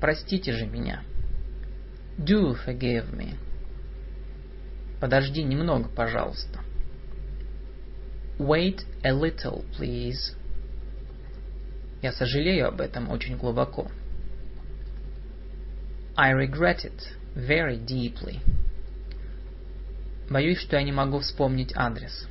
[0.00, 1.02] Простите же меня.
[2.18, 3.36] Do forgive me.
[5.00, 6.60] Подожди немного, пожалуйста.
[8.38, 10.34] Wait a little, please.
[12.02, 13.90] Я сожалею об этом очень глубоко.
[16.16, 17.00] I regret it
[17.34, 18.40] very deeply.
[20.28, 22.26] Боюсь, что я не могу вспомнить адрес.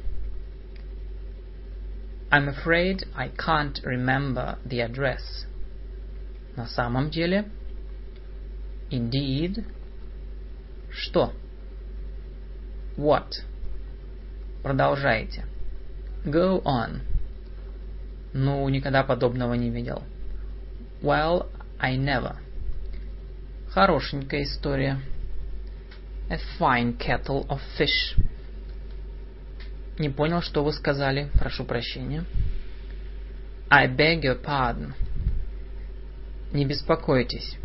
[2.32, 5.46] I'm afraid I can't remember the address.
[6.56, 7.50] На самом деле?
[8.92, 9.66] Indeed.
[10.92, 11.34] Что?
[12.98, 13.44] What?
[14.64, 15.46] Продолжайте.
[16.26, 17.02] Go on.
[18.34, 20.04] Ну, никогда подобного не видел.
[21.02, 21.48] Well,
[21.80, 22.36] I never.
[23.70, 25.00] Хорошенькая история.
[26.30, 28.18] A fine kettle of fish.
[29.98, 31.30] Не понял, что вы сказали.
[31.40, 32.26] Прошу прощения.
[33.70, 34.94] I beg your pardon.
[36.52, 37.58] Не беспокойтесь.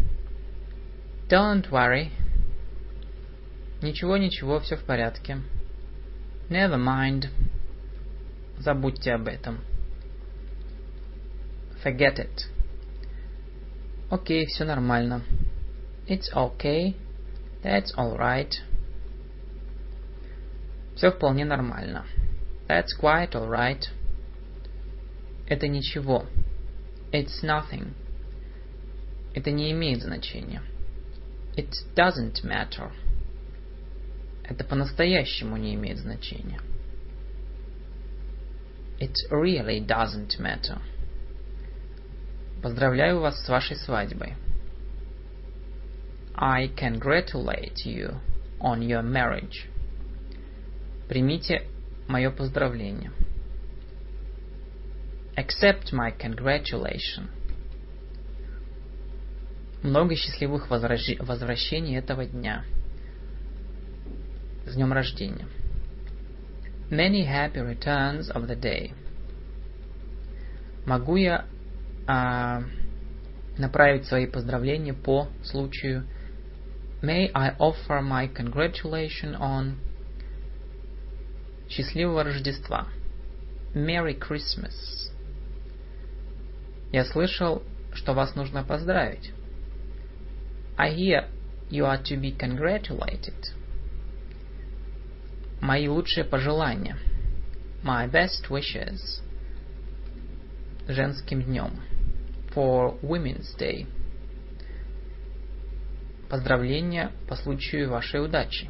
[1.35, 2.13] Don't worry.
[3.83, 5.39] Ничего, ничего, все в порядке.
[6.49, 7.29] Never mind.
[8.61, 9.59] Забудьте об этом.
[11.83, 12.45] Forget it.
[14.11, 15.25] Окей, все нормально.
[16.07, 16.95] It's okay.
[17.65, 18.55] That's alright.
[20.95, 22.05] Все вполне нормально.
[22.69, 23.89] That's quite alright.
[25.49, 26.27] Это ничего.
[27.11, 27.95] It's nothing.
[29.35, 30.63] Это не имеет значения.
[31.57, 32.91] It doesn't matter.
[34.43, 36.61] Это по-настоящему не имеет значения.
[38.99, 40.81] It really doesn't matter.
[42.63, 44.35] Поздравляю вас с вашей свадьбой.
[46.35, 48.21] I congratulate you
[48.61, 49.69] on your marriage.
[51.09, 51.69] Примите
[52.09, 53.13] мое поздравление.
[55.37, 57.29] Accept my congratulation.
[59.85, 61.19] Много счастливых возвращ...
[61.19, 62.65] возвращений этого дня.
[64.67, 65.47] С днем рождения.
[66.91, 68.95] Many happy returns of the day.
[70.87, 71.45] Могу я
[72.07, 72.63] а,
[73.59, 76.07] направить свои поздравления по случаю
[77.03, 79.75] May I offer my congratulation on
[81.69, 82.89] Счастливого Рождества.
[83.75, 84.73] Merry Christmas.
[86.91, 87.63] Я слышал,
[87.93, 89.34] что вас нужно поздравить.
[90.78, 91.28] I hear
[91.70, 93.54] you are to be congratulated.
[95.62, 96.98] Мои лучшие пожелания.
[97.84, 99.22] My best wishes.
[100.88, 101.72] Женским днем.
[102.54, 103.88] For Women's Day.
[106.30, 108.70] Поздравления по случаю вашей удачи.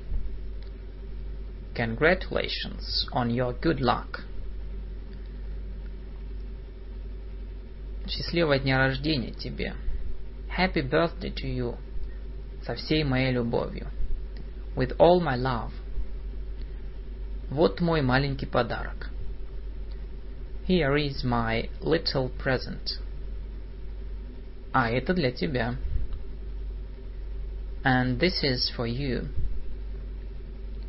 [1.75, 4.21] Congratulations on your good luck.
[8.07, 9.75] Счастливого дня рождения тебе.
[10.57, 11.77] Happy birthday to you.
[12.66, 13.88] Со всей моей любовью.
[14.76, 15.72] With all my love.
[17.50, 19.10] Вот мой маленький подарок.
[20.66, 22.98] Here is my little present.
[24.72, 25.76] А это для тебя.
[27.84, 29.28] And this is for you.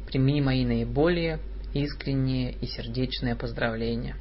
[0.08, 1.40] Прими мои наиболее
[1.74, 4.16] искренние и сердечные поздравления.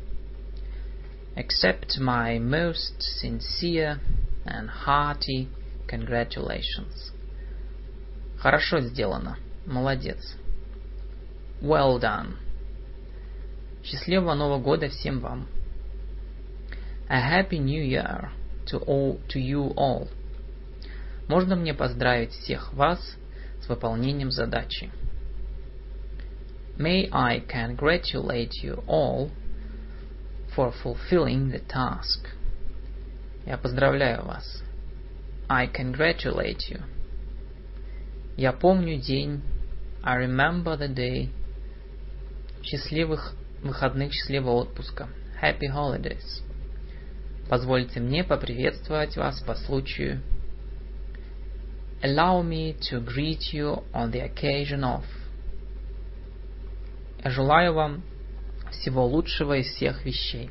[1.37, 4.01] Accept my most sincere
[4.45, 5.49] and hearty
[5.87, 7.14] congratulations.
[8.45, 9.39] Хорошо сделано.
[9.65, 10.37] Молодец.
[11.63, 12.37] Well done.
[13.83, 15.49] Счастливого Нового года всем вам.
[17.09, 18.29] A happy new year
[18.67, 20.11] to all, to you all.
[21.27, 23.17] Можно мне поздравить всех вас
[23.63, 24.91] с выполнением задачи.
[26.77, 29.31] May I congratulate you all
[30.55, 32.29] for fulfilling the task.
[33.47, 34.63] Я поздравляю вас.
[35.49, 36.83] I congratulate you.
[38.37, 39.43] Я помню день.
[40.03, 41.31] I remember the day
[42.63, 45.09] счастливых выходных, счастливого отпуска.
[45.41, 46.43] Happy holidays.
[47.49, 50.21] Позвольте мне поприветствовать вас по случаю.
[52.03, 55.05] Allow me to greet you on the occasion of.
[57.23, 58.03] Я желаю вам
[58.71, 60.51] всего лучшего из всех вещей.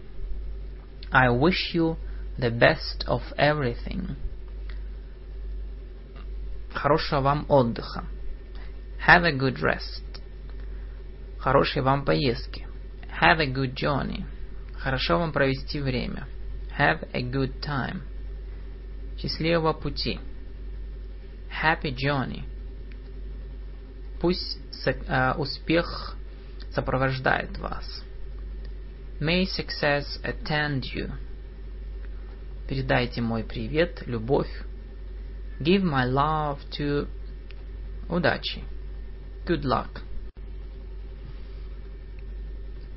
[1.12, 1.98] I wish you
[2.38, 4.16] the best of everything.
[6.74, 8.06] Хорошего вам отдыха.
[9.08, 10.04] Have a good rest.
[11.40, 12.68] Хорошей вам поездки.
[13.22, 14.26] Have a good journey.
[14.78, 16.28] Хорошо вам провести время.
[16.78, 18.02] Have a good time.
[19.18, 20.20] Счастливого пути.
[21.64, 22.44] Happy journey.
[24.20, 26.16] Пусть uh, успех
[26.74, 28.04] сопровождает вас.
[29.20, 31.12] May success attend you.
[32.68, 34.50] Передайте мой привет, любовь.
[35.62, 37.08] Give my love to...
[38.10, 38.64] Удачи.
[39.46, 40.02] Good luck.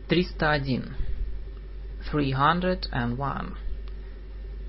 [0.09, 0.95] 301.
[2.11, 3.57] 301.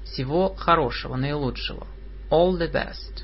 [0.06, 1.88] Всего хорошего, наилучшего.
[2.30, 3.24] All the best.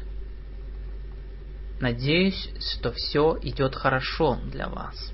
[1.80, 5.12] Надеюсь, что все идет хорошо для вас.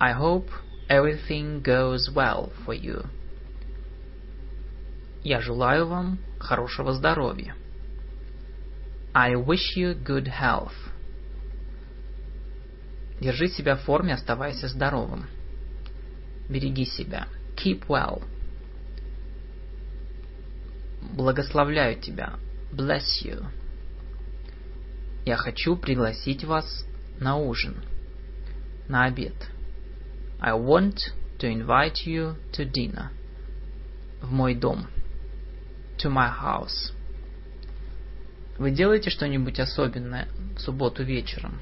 [0.00, 0.50] I hope
[0.88, 3.06] everything goes well for you.
[5.22, 7.54] Я желаю вам хорошего здоровья.
[9.14, 10.72] I wish you good health.
[13.20, 15.26] Держи себя в форме, оставайся здоровым.
[16.48, 17.28] Береги себя.
[17.56, 18.22] Keep well.
[21.14, 22.34] Благословляю тебя.
[22.72, 23.44] Bless you.
[25.24, 26.86] Я хочу пригласить вас
[27.20, 27.76] на ужин,
[28.88, 29.34] на обед.
[30.40, 30.96] I want
[31.38, 33.10] to invite you to dinner.
[34.22, 34.88] В мой дом.
[35.98, 36.92] To my house.
[38.62, 41.58] Вы делаете что-нибудь особенное в субботу вечером?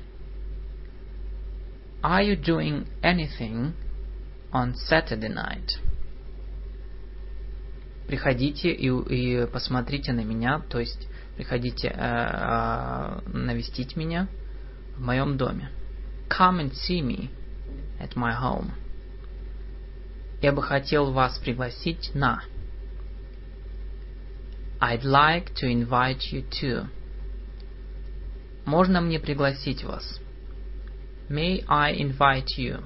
[2.02, 3.72] Are you doing anything
[4.52, 5.78] on Saturday night?
[8.06, 14.28] Приходите и, и посмотрите на меня, то есть приходите э, э, навестить меня
[14.94, 15.70] в моем доме.
[16.28, 17.30] Come and see me
[17.98, 18.72] at my home.
[20.42, 22.42] Я бы хотел вас пригласить на.
[24.80, 26.88] I'd like to invite you to.
[28.64, 30.20] Можно мне пригласить вас?
[31.28, 32.84] May I invite you?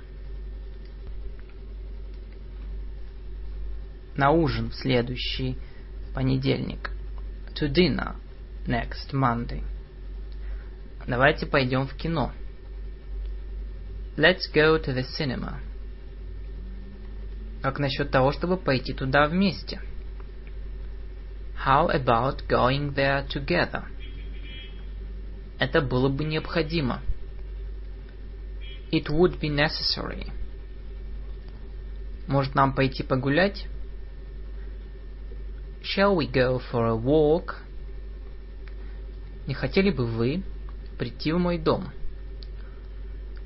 [4.17, 5.57] На ужин в следующий
[6.15, 6.91] понедельник.
[7.55, 8.17] To dinner
[8.67, 9.63] next Monday.
[11.07, 12.33] Давайте пойдем в кино.
[14.17, 15.61] Let's go to the cinema.
[17.63, 19.81] Как насчет того, чтобы пойти туда вместе?
[21.57, 23.85] How about going there together?
[25.59, 27.01] Это было бы необходимо.
[28.91, 30.31] It would be necessary.
[32.27, 33.67] Может нам пойти погулять?
[35.83, 37.57] Shall we go for a walk?
[39.47, 40.43] Не хотели бы вы
[40.99, 41.91] прийти в мой дом?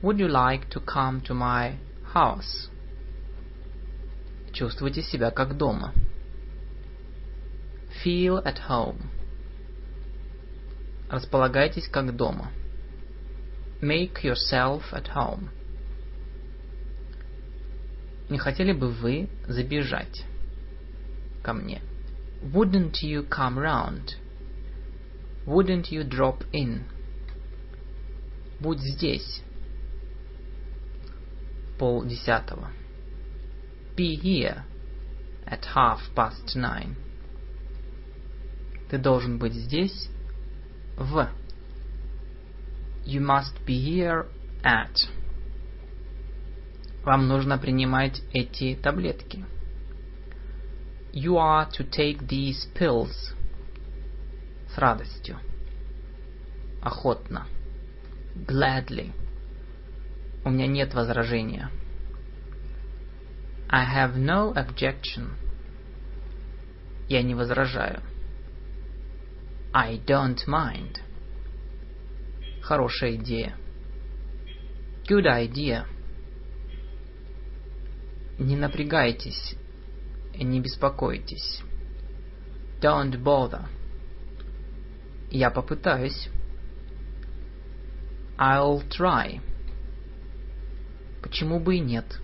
[0.03, 1.77] Would you like to come to my
[2.15, 2.71] house?
[4.53, 5.93] Чувствуйте себя как дома.
[8.03, 9.11] Feel at home.
[11.11, 12.53] Располагайтесь как дома.
[13.81, 15.49] Make yourself at home.
[18.29, 20.25] Не хотели бы вы забежать
[21.43, 21.81] ко мне?
[22.43, 24.17] Wouldn't you come round?
[25.47, 26.83] Wouldn't you drop in?
[28.61, 29.43] Будь здесь.
[31.79, 32.71] Пол десятого.
[33.97, 34.65] Be here
[35.47, 36.97] at half past nine.
[38.89, 40.09] Ты должен быть здесь
[40.97, 41.29] в.
[43.05, 44.27] You must be here
[44.63, 44.95] at.
[47.05, 49.45] Вам нужно принимать эти таблетки.
[51.13, 53.35] You are to take these pills.
[54.75, 55.39] С радостью.
[56.83, 57.47] Охотно.
[58.35, 59.13] Gladly.
[60.45, 61.71] У меня нет возражения.
[63.71, 65.33] I have no objection.
[67.09, 68.03] Я не возражаю.
[69.81, 70.99] I don't mind.
[72.63, 73.57] Хорошая идея.
[75.09, 75.87] Good idea.
[78.41, 79.55] Не напрягайтесь,
[80.35, 81.63] не беспокойтесь.
[82.81, 83.69] Don't bother.
[85.31, 86.29] Я попытаюсь.
[88.37, 89.41] I'll try.
[91.23, 92.19] Почему бы и нет?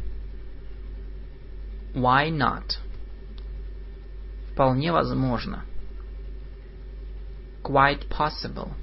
[1.94, 2.80] Why not?
[4.50, 5.64] Вполне возможно.
[7.64, 8.74] Quite possible.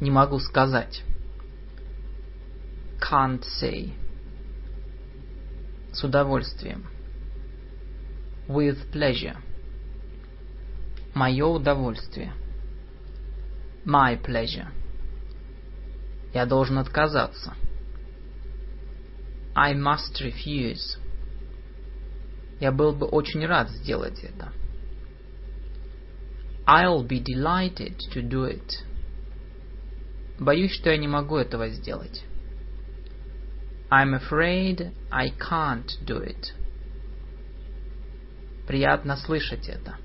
[0.00, 1.02] Не могу сказать.
[3.00, 3.94] Can't say.
[5.92, 6.86] С удовольствием.
[8.48, 9.38] With pleasure.
[11.14, 12.34] Мое удовольствие.
[13.86, 14.68] My pleasure.
[16.34, 17.54] Я должен отказаться.
[19.54, 20.98] I must refuse.
[22.60, 24.52] Я был бы очень рад сделать это.
[26.66, 28.84] I'll be delighted to do it.
[30.38, 32.24] Боюсь, что я не могу этого сделать.
[33.90, 36.52] I'm afraid I can't do it.
[38.66, 39.96] Приятно слышать это.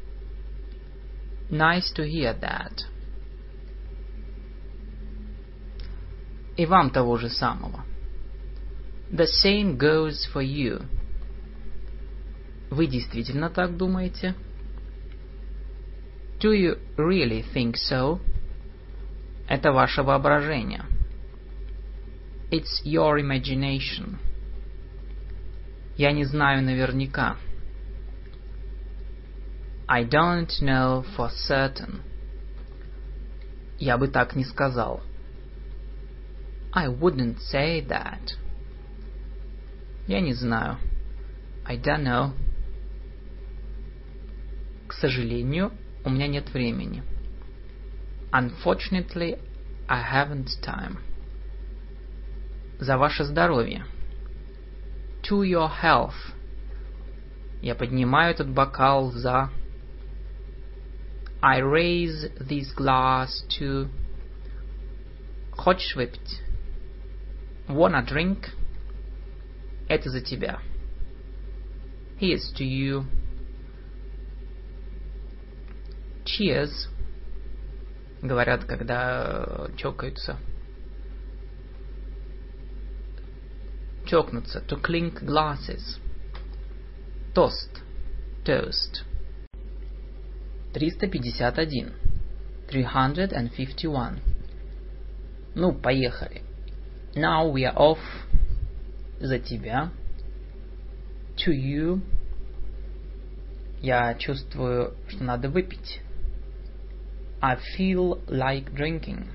[1.49, 2.81] Nice to hear that.
[6.57, 7.85] И вам того же самого.
[9.11, 10.85] The same goes for you.
[12.69, 14.35] Вы действительно так думаете?
[16.40, 18.20] Do you really think so?
[19.48, 20.84] Это ваше воображение.
[22.50, 24.18] It's your imagination.
[25.96, 27.36] Я не знаю наверняка.
[29.88, 32.00] I don't know for certain.
[33.78, 35.02] Я бы так не сказал.
[36.72, 38.36] I wouldn't say that.
[40.06, 40.78] Я не знаю.
[41.64, 42.32] I don't know.
[44.88, 45.72] К сожалению,
[46.07, 47.03] у меня нет времени.
[48.31, 49.39] Unfortunately,
[49.89, 50.97] I haven't time.
[52.79, 53.85] За ваше здоровье.
[55.23, 56.15] To your health.
[57.61, 59.49] Я поднимаю этот бокал за...
[61.41, 63.29] I raise this glass
[63.59, 63.89] to...
[65.51, 66.41] Хочешь выпить?
[67.67, 68.47] Wanna drink?
[69.89, 70.59] Это за тебя.
[72.19, 73.05] Here's to you.
[76.27, 76.89] Cheers.
[78.21, 80.37] Говорят, когда чокаются.
[84.05, 84.61] Чокнуться.
[84.67, 85.99] To clink glasses.
[87.33, 87.81] Тост.
[88.43, 89.05] Toast.
[90.73, 91.93] 351.
[92.67, 94.19] 351.
[95.55, 96.41] Ну, поехали.
[97.15, 97.99] Now we are off.
[99.21, 99.91] За тебя.
[101.37, 102.01] To you.
[103.81, 106.01] Я чувствую, что надо выпить.
[107.40, 109.26] I feel like drinking.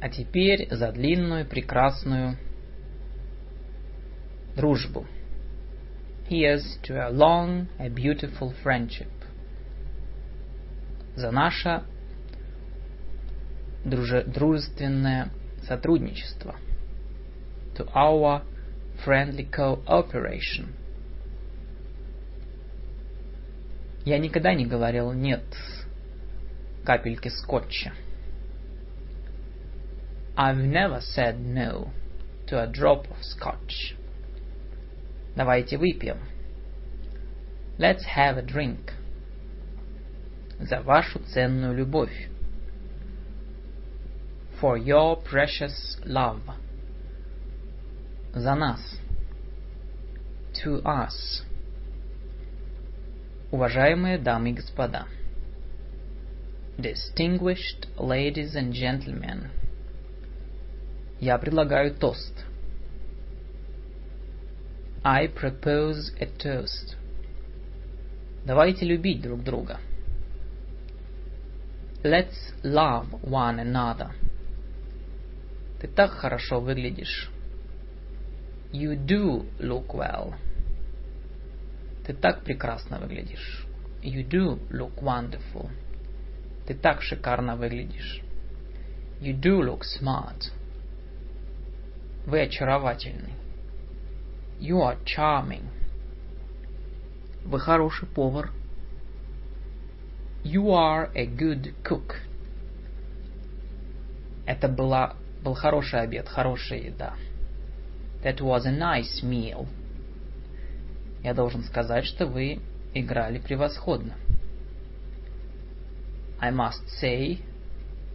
[0.00, 2.36] А теперь за длинную прекрасную
[4.54, 5.06] дружбу.
[6.28, 9.08] Here's to a long, a beautiful friendship.
[11.16, 11.84] За наше
[13.84, 15.30] друже- дружественное
[15.66, 16.54] сотрудничество.
[17.76, 18.42] To our
[19.04, 20.74] friendly cooperation.
[24.05, 25.43] Я никогда не говорил «нет»
[26.85, 27.93] капельки скотча.
[30.35, 31.91] I've never said no
[32.47, 33.95] to a drop of scotch.
[35.35, 36.17] Давайте выпьем.
[37.77, 38.93] Let's have a drink.
[40.59, 42.29] За вашу ценную любовь.
[44.59, 46.41] For your precious love.
[48.33, 48.81] За нас.
[50.63, 51.43] To us.
[53.51, 55.07] Уважаемые дамы и господа.
[56.77, 59.49] Distinguished ladies and gentlemen.
[61.19, 62.45] Я предлагаю тост.
[65.03, 66.95] I propose a toast.
[68.45, 69.79] Давайте любить друг друга.
[72.03, 74.11] Let's love one another.
[75.81, 77.31] Ты так хорошо выглядишь.
[78.71, 80.35] You do look well.
[82.09, 83.67] Ты так прекрасно выглядишь.
[84.01, 85.69] You do look wonderful.
[86.65, 88.23] Ты так шикарно выглядишь.
[89.21, 90.51] You do look smart.
[92.25, 93.29] Вы очаровательны.
[94.59, 95.69] You are charming.
[97.45, 98.49] Вы хороший повар.
[100.43, 102.15] You are a good cook.
[104.47, 107.13] Это была, был хороший обед, хорошая еда.
[108.23, 109.67] That was a nice meal.
[111.23, 112.59] Я должен сказать, что вы
[112.93, 114.15] играли превосходно.
[116.39, 117.39] I must say,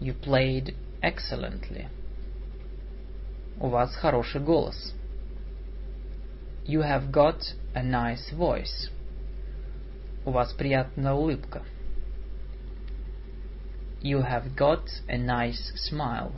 [0.00, 1.88] you played excellently.
[3.60, 4.94] У вас хороший голос.
[6.66, 7.40] You have got
[7.74, 8.90] a nice voice.
[10.24, 11.62] У вас приятная улыбка.
[14.00, 16.32] You have got a nice smile.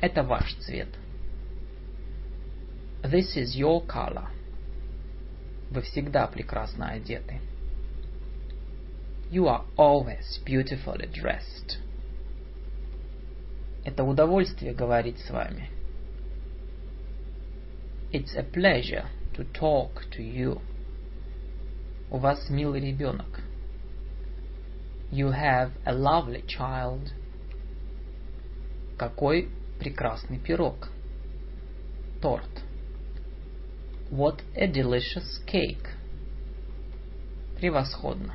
[0.00, 0.88] Это ваш цвет.
[3.02, 4.28] This is your color.
[5.70, 7.40] Вы всегда прекрасно одеты.
[9.30, 11.78] You are always beautifully dressed.
[13.84, 15.70] Это удовольствие говорить с вами.
[18.12, 20.60] It's a pleasure to talk to you.
[22.10, 23.40] У вас милый ребенок.
[25.12, 27.12] You have a lovely child.
[28.98, 29.48] Какой
[29.78, 30.88] прекрасный пирог.
[32.20, 32.69] Торт.
[34.10, 35.86] What a delicious cake.
[37.60, 38.34] Превосходно.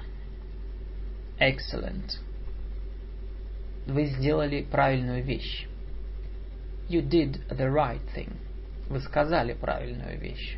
[1.38, 2.18] Excellent.
[3.86, 5.68] Вы сделали правильную вещь.
[6.88, 8.38] You did the right thing.
[8.88, 10.58] Вы сказали правильную вещь.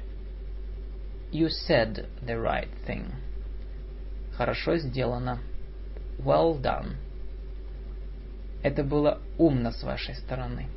[1.32, 3.15] You said the right thing.
[4.34, 5.39] Хорошо сделано.
[6.20, 6.95] Well done.
[8.61, 10.68] Это было умно с вашей стороны.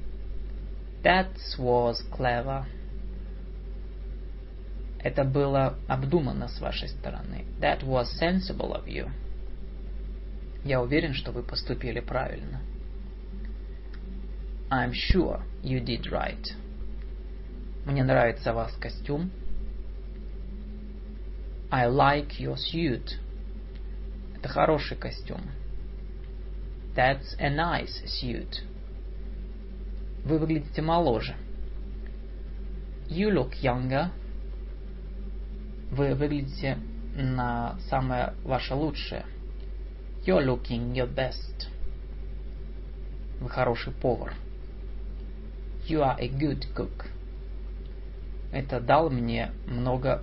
[1.02, 2.64] That was clever.
[5.02, 7.46] Это было обдуманно с вашей стороны.
[7.60, 9.10] That was sensible of you.
[10.62, 12.60] Я уверен, что вы поступили правильно.
[14.70, 16.46] I'm sure you did right.
[17.86, 19.30] Мне нравится ваш костюм.
[21.70, 23.18] I like your suit.
[24.36, 25.40] Это хороший костюм.
[26.94, 28.62] That's a nice suit.
[30.24, 31.34] Вы выглядите моложе.
[33.08, 34.10] You look younger.
[35.90, 36.78] Вы выглядите
[37.16, 39.26] на самое ваше лучшее.
[40.24, 41.68] You're looking your best.
[43.40, 44.34] Вы хороший повар.
[45.88, 47.06] You are a good cook.
[48.52, 50.22] Это дал мне много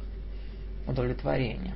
[0.87, 1.75] удовлетворения.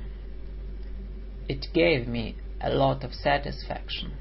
[1.48, 4.12] It gave me a lot of satisfaction.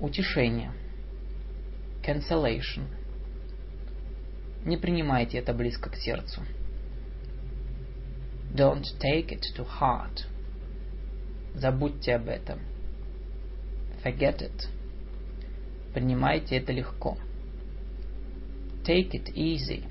[0.00, 0.72] Утешение.
[2.02, 2.86] Cancellation.
[4.66, 6.42] Не принимайте это близко к сердцу.
[8.52, 10.26] Don't take it to heart.
[11.54, 12.58] Забудьте об этом.
[14.02, 14.66] Forget it.
[15.94, 17.16] Принимайте это легко.
[18.84, 19.84] Take it easy.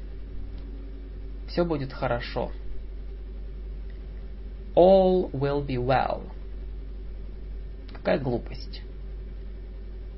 [1.48, 2.52] Все будет хорошо.
[4.76, 6.30] All will be well.
[7.94, 8.82] Какая глупость.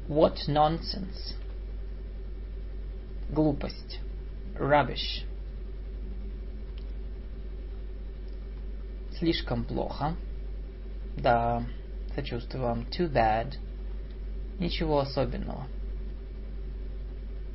[0.08, 1.36] What nonsense.
[3.30, 4.00] Глупость.
[4.60, 5.26] Rubbish.
[9.18, 10.16] Слишком плохо.
[11.18, 11.64] Да,
[12.16, 12.82] сочувствую вам.
[12.92, 13.56] Too bad.
[14.60, 15.68] Ничего особенного.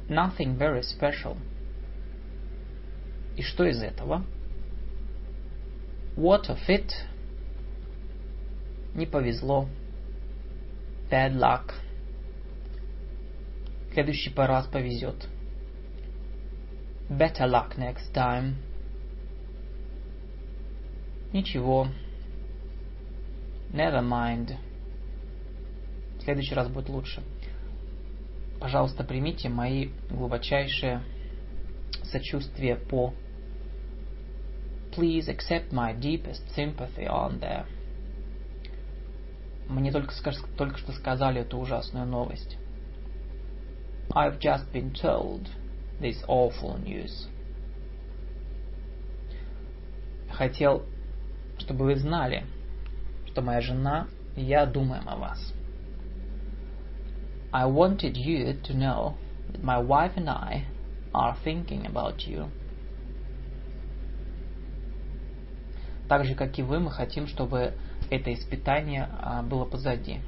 [0.09, 1.37] Nothing very special.
[3.37, 4.25] И что из этого?
[6.17, 6.91] What of it?
[8.95, 9.69] Не повезло.
[11.11, 11.73] Bad luck.
[13.91, 15.29] В следующий раз повезет.
[17.19, 18.55] Better luck next time.
[21.35, 21.89] Ничего.
[23.71, 24.57] Never mind.
[26.19, 27.23] В следующий раз будет лучше.
[28.59, 31.03] Пожалуйста, примите мои глубочайшие
[32.05, 33.13] сочувствия по
[34.97, 37.67] Please accept my deepest sympathy on there.
[39.69, 40.15] Мне только,
[40.57, 42.57] только что сказали эту ужасную новость.
[44.15, 45.49] I've just been told
[46.01, 47.29] this awful news.
[50.31, 50.85] Хотел,
[51.59, 52.45] чтобы вы знали,
[53.27, 55.53] что моя жена и я думаем о вас.
[57.53, 59.15] I wanted you to know
[59.53, 60.65] that my wife and I
[61.13, 62.51] are thinking about you.
[66.09, 67.75] Так же, как и вы, мы хотим, чтобы
[68.11, 69.09] это испытание
[69.45, 70.21] было позади.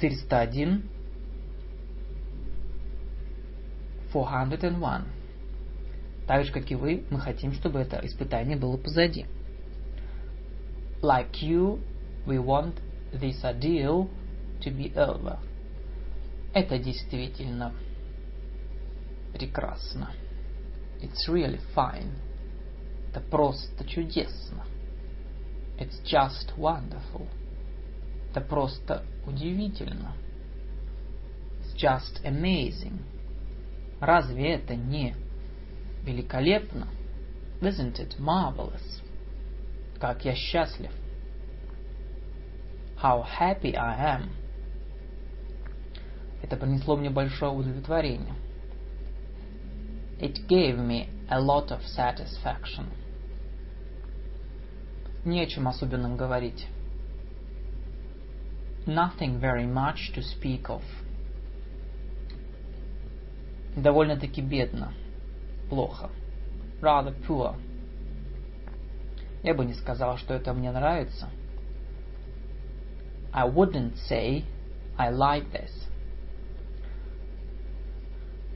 [0.00, 0.88] Четыреста один.
[4.14, 5.04] Four hundred and one.
[6.26, 9.26] Так же, как и вы, мы хотим, чтобы это испытание было позади.
[11.02, 11.82] Like you,
[12.26, 12.76] we want
[13.12, 14.08] this ordeal
[14.62, 15.38] to be over.
[16.54, 17.74] Это действительно
[19.34, 20.12] прекрасно.
[21.02, 22.14] It's really fine.
[23.10, 24.64] Это просто чудесно.
[25.78, 27.28] It's just wonderful.
[28.30, 30.14] Это просто удивительно.
[31.60, 33.00] It's just amazing.
[34.00, 35.16] Разве это не
[36.04, 36.86] великолепно.
[37.60, 39.02] Isn't it marvelous?
[39.98, 40.92] Как я счастлив.
[43.02, 44.30] How happy I am.
[46.42, 48.34] Это принесло мне большое удовлетворение.
[50.20, 52.86] It gave me a lot of satisfaction.
[55.24, 56.66] Не о чем особенном говорить.
[58.86, 60.82] Nothing very much to speak of.
[63.76, 64.92] Довольно-таки бедно
[65.68, 66.10] плохо.
[66.80, 67.56] Rather poor.
[69.42, 71.28] Я бы не сказал, что это мне нравится.
[73.32, 74.44] I wouldn't say
[74.98, 75.70] I like this.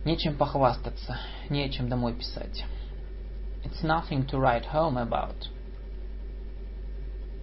[0.05, 1.19] Нечем похвастаться,
[1.49, 2.65] нечем домой писать.
[3.65, 5.49] It's nothing to write home about.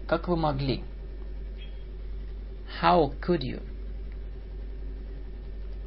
[0.07, 0.83] Как вы могли?
[2.79, 3.61] How could you?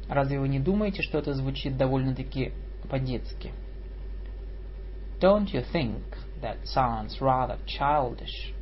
[0.07, 2.53] Разве вы не думаете, что это звучит довольно-таки
[2.89, 3.51] по-детски?
[5.19, 6.03] Don't you think
[6.41, 8.53] that sounds rather childish?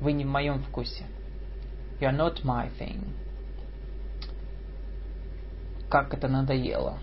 [0.00, 1.06] Вы не в моем вкусе.
[2.00, 3.14] You're not my thing.
[5.88, 6.98] Как это надоело.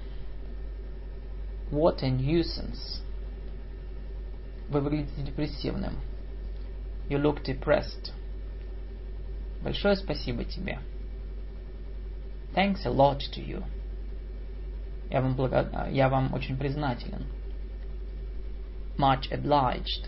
[1.72, 3.02] What a nuisance.
[4.70, 5.96] Вы выглядите депрессивным.
[7.10, 8.14] You look depressed.
[9.66, 10.78] Большое спасибо тебе.
[12.54, 13.64] Thanks a lot to you.
[15.10, 15.90] Я вам, благо...
[15.90, 17.26] Я вам очень признателен.
[19.00, 20.08] Much obliged.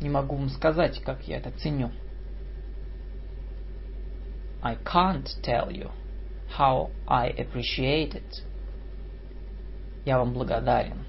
[0.00, 1.92] Не могу вам сказать, как я это ценю.
[4.62, 5.90] I can't tell you
[6.56, 8.42] how I appreciate it.
[10.06, 11.04] Я вам благодарен.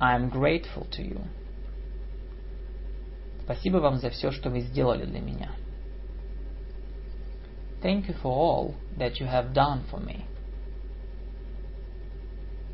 [0.00, 1.20] I am grateful to you.
[3.46, 5.52] Спасибо вам за все, что вы сделали для меня.
[7.80, 10.24] Thank you for all that you have done for me.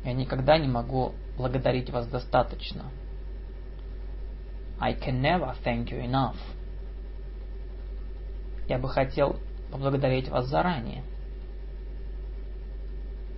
[0.03, 2.85] Я никогда не могу благодарить вас достаточно.
[4.79, 6.37] I can never thank you enough.
[8.67, 9.39] Я бы хотел
[9.71, 11.03] поблагодарить вас заранее.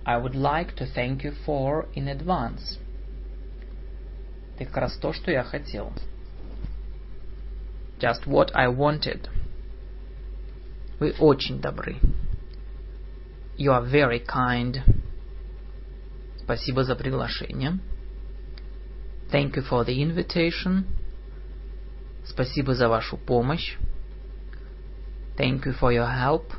[0.06, 2.80] I would like to thank you for in advance.
[4.56, 5.92] Ты как раз то, что я хотел.
[7.99, 9.29] Just what I wanted.
[10.99, 11.97] Вы очень добры.
[13.57, 14.81] You are very kind.
[16.39, 17.79] Спасибо за приглашение.
[19.31, 20.85] Thank you for the invitation.
[22.25, 23.77] Спасибо за вашу помощь.
[25.37, 26.53] Thank you for your help.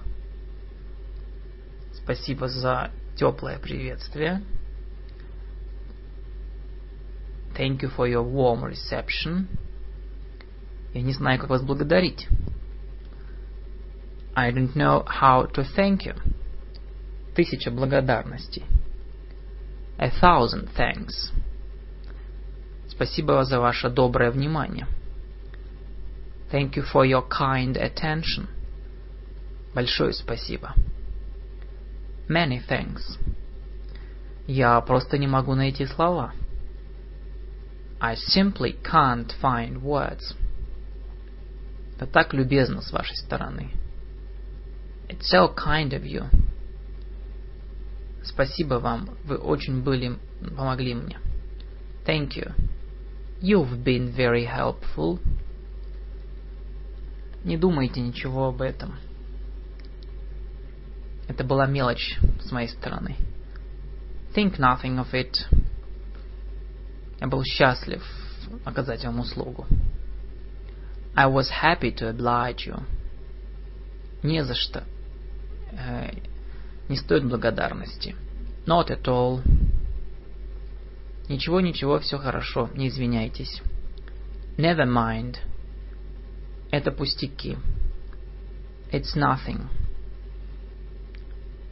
[1.92, 4.42] Спасибо за теплое приветствие.
[7.54, 9.46] Thank you for your warm reception.
[10.97, 12.27] Я не знаю, как вас благодарить.
[14.33, 16.15] I don't know how to thank you.
[17.35, 18.63] Тысяча благодарностей.
[19.99, 21.31] A thousand thanks.
[22.89, 24.87] Спасибо за ваше доброе внимание.
[26.51, 28.47] Thank you for your kind attention.
[29.75, 30.73] Большое спасибо.
[32.27, 33.19] Many thanks.
[34.47, 36.33] Я просто не могу найти слова.
[37.99, 40.35] I simply can't find words.
[41.97, 43.71] Это так любезно с вашей стороны.
[45.09, 46.25] It's so kind of you.
[48.23, 50.19] Спасибо вам, вы очень были,
[50.55, 51.17] помогли мне.
[52.05, 52.53] Thank you.
[53.41, 55.19] You've been very helpful.
[57.43, 58.99] Не думайте ничего об этом.
[61.27, 63.15] Это была мелочь с моей стороны.
[64.35, 65.47] Think nothing of it.
[67.19, 68.03] Я был счастлив
[68.65, 69.65] оказать вам услугу.
[71.17, 72.83] I was happy to oblige you.
[74.21, 74.83] Не за что.
[75.71, 76.11] Э,
[76.89, 78.15] не стоит благодарности.
[78.67, 79.41] Not at all.
[81.27, 83.63] Ничего, ничего, все хорошо, не извиняйтесь.
[84.57, 85.37] Never mind.
[86.69, 87.57] Это пустяки.
[88.91, 89.69] It's nothing.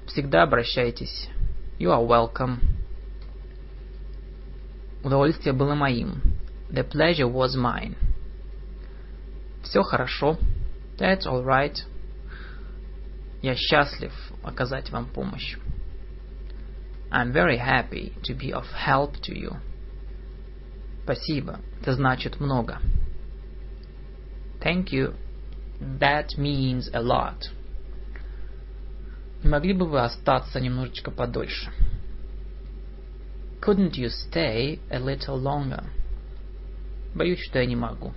[0.07, 1.29] Всегда обращайтесь.
[1.77, 2.61] You are welcome.
[5.03, 6.21] Удовольствие было моим.
[6.71, 7.95] The pleasure was mine.
[9.65, 10.37] Все хорошо.
[10.97, 11.75] That's all right.
[13.41, 14.13] Я счастлив
[14.43, 15.57] оказать вам помощь.
[17.11, 19.57] I'm very happy to be of help to you.
[21.03, 21.59] Спасибо.
[21.81, 22.79] Это значит много.
[24.61, 25.15] Thank you.
[25.99, 27.51] That means a lot.
[29.43, 31.71] Не могли бы вы остаться немножечко подольше?
[33.61, 35.83] Couldn't you stay a little longer?
[37.13, 38.13] Боюсь, что я не могу.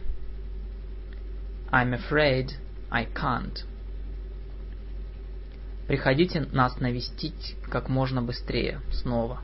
[1.71, 2.53] I'm afraid
[2.91, 3.64] I can't.
[5.87, 9.41] Приходите нас навестить как можно быстрее снова.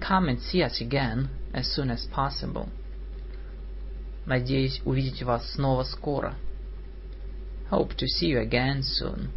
[0.00, 2.68] Come and see us again as soon as possible.
[4.26, 6.34] Надеюсь увидеть вас снова скоро.
[7.70, 9.30] Hope to see you again soon.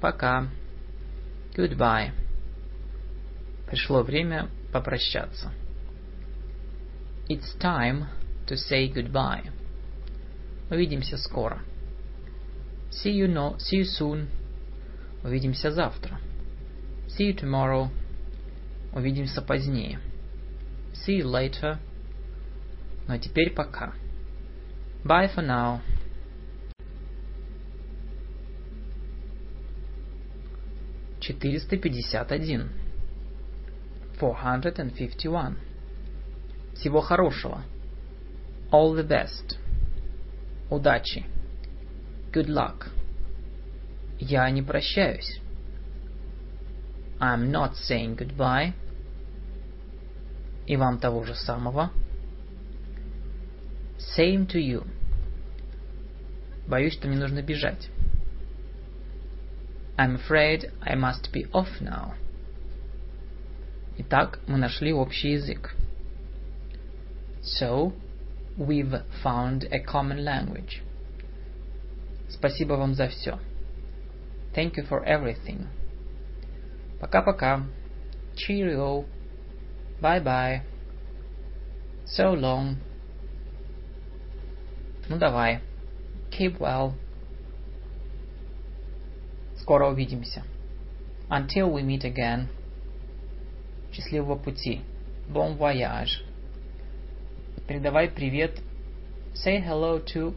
[0.00, 0.48] Пока.
[1.54, 2.12] Goodbye.
[3.66, 5.52] Пришло время попрощаться.
[7.28, 8.06] It's time
[8.46, 9.50] to say goodbye.
[10.70, 11.60] Увидимся скоро.
[12.90, 14.28] See you, no, see you soon.
[15.24, 16.20] Увидимся завтра.
[17.08, 17.88] See you tomorrow.
[18.92, 19.98] Увидимся позднее.
[20.92, 21.78] See you later.
[23.06, 23.94] Ну а теперь пока.
[25.04, 25.80] Bye for now.
[31.20, 32.70] Четыреста пятьдесят один.
[34.20, 35.56] Four hundred and fifty one.
[36.74, 37.62] Всего хорошего.
[38.70, 39.58] All the best.
[40.70, 41.24] Удачи.
[42.32, 42.90] Good luck.
[44.18, 45.40] Я не прощаюсь.
[47.20, 48.74] I'm not saying goodbye.
[50.66, 51.90] И вам того же самого.
[53.98, 54.86] Same to you.
[56.68, 57.88] Боюсь, что мне нужно бежать.
[59.96, 62.14] I'm afraid I must be off now.
[63.96, 65.74] Итак, мы нашли общий язык.
[67.42, 67.92] So,
[68.57, 68.93] we've
[69.23, 70.81] found a common language.
[72.29, 73.39] Спасибо вам за все.
[74.53, 75.67] Thank you for everything.
[76.99, 77.63] Пока-пока.
[78.35, 79.05] Cheerio.
[80.01, 80.61] Bye-bye.
[82.05, 82.77] So long.
[85.09, 85.61] Ну давай.
[86.31, 86.93] Keep well.
[89.57, 90.43] Скоро увидимся.
[91.29, 92.47] Until we meet again.
[93.91, 94.81] Счастливого пути.
[95.29, 96.23] Bon voyage.
[97.68, 98.62] Передавай привет.
[99.34, 100.34] Say hello to.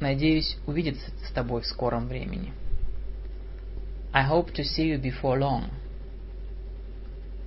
[0.00, 2.52] Надеюсь увидеться с тобой в скором времени.
[4.12, 5.70] I hope to see you before long.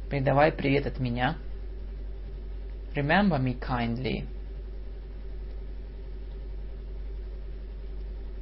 [0.10, 1.38] Передавай привет от меня.
[2.96, 4.26] Remember me kindly.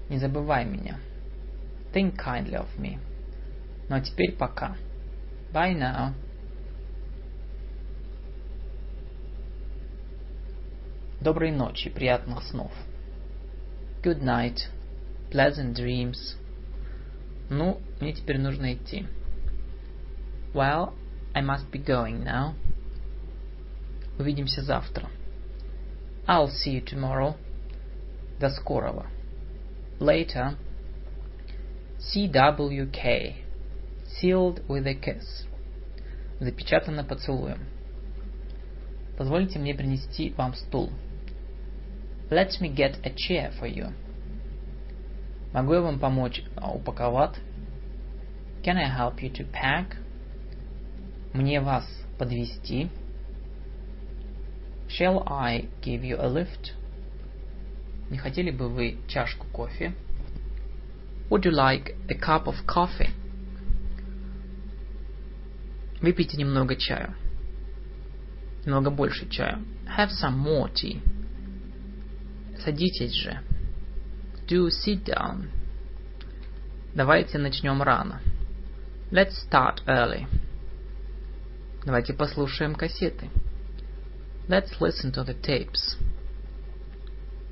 [0.08, 0.97] Не забывай меня.
[1.93, 2.99] Think kindly of me.
[3.89, 4.78] Ну а теперь пока.
[5.51, 6.14] Bye now.
[11.24, 12.74] Доброй ночи, приятных снов.
[14.03, 14.57] Good night.
[15.32, 16.36] Pleasant dreams.
[17.49, 19.07] Ну, мне теперь нужно идти.
[20.53, 20.93] Well,
[21.34, 22.55] I must be going now.
[24.19, 25.09] Увидимся завтра.
[26.28, 27.38] I'll see you tomorrow.
[28.41, 29.05] До скорого.
[30.01, 30.57] Later.
[31.99, 33.36] CWK.
[34.21, 35.47] Sealed with a kiss.
[36.41, 37.59] Запечатано поцелуем.
[39.17, 40.91] Позвольте мне принести вам стул.
[42.30, 43.92] Let me get a chair for you.
[45.53, 47.36] Могу я вам помочь упаковать?
[48.62, 49.96] Can I help you to pack?
[51.32, 51.86] Мне вас
[52.18, 52.90] подвести?
[54.88, 56.74] Shall I give you a lift?
[58.11, 59.94] Не хотели бы вы чашку кофе?
[61.30, 63.11] Would you like a cup of coffee?
[66.01, 67.14] Выпейте немного чаю.
[68.64, 69.59] Немного больше чая.
[69.96, 71.01] Have some more tea.
[72.64, 73.39] Садитесь же.
[74.47, 75.49] Do sit down.
[76.95, 78.22] Давайте начнем рано.
[79.11, 80.28] Let's start early.
[81.86, 83.30] Давайте послушаем кассеты.
[84.47, 85.97] Let's listen to the tapes.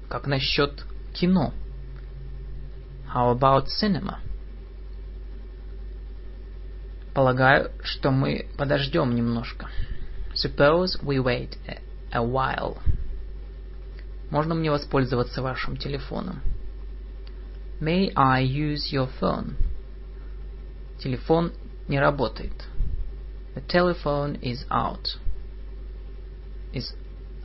[0.10, 1.54] Как насчет кино?
[3.14, 4.20] How about cinema?
[7.14, 9.70] Полагаю, что мы подождем немножко.
[10.34, 11.82] Suppose we wait a,
[12.14, 12.78] a while.
[14.32, 16.42] Можно мне воспользоваться вашим телефоном?
[17.82, 19.56] May I use your phone?
[21.00, 21.52] Телефон
[21.90, 22.54] не работает.
[23.56, 25.18] The telephone is out.
[26.74, 26.94] Is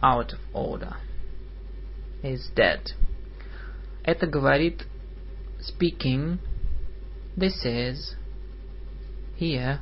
[0.01, 0.95] out of order.
[2.23, 2.93] Is dead.
[4.05, 4.87] Это говорит
[5.61, 6.39] speaking.
[7.37, 8.15] This is
[9.41, 9.81] here.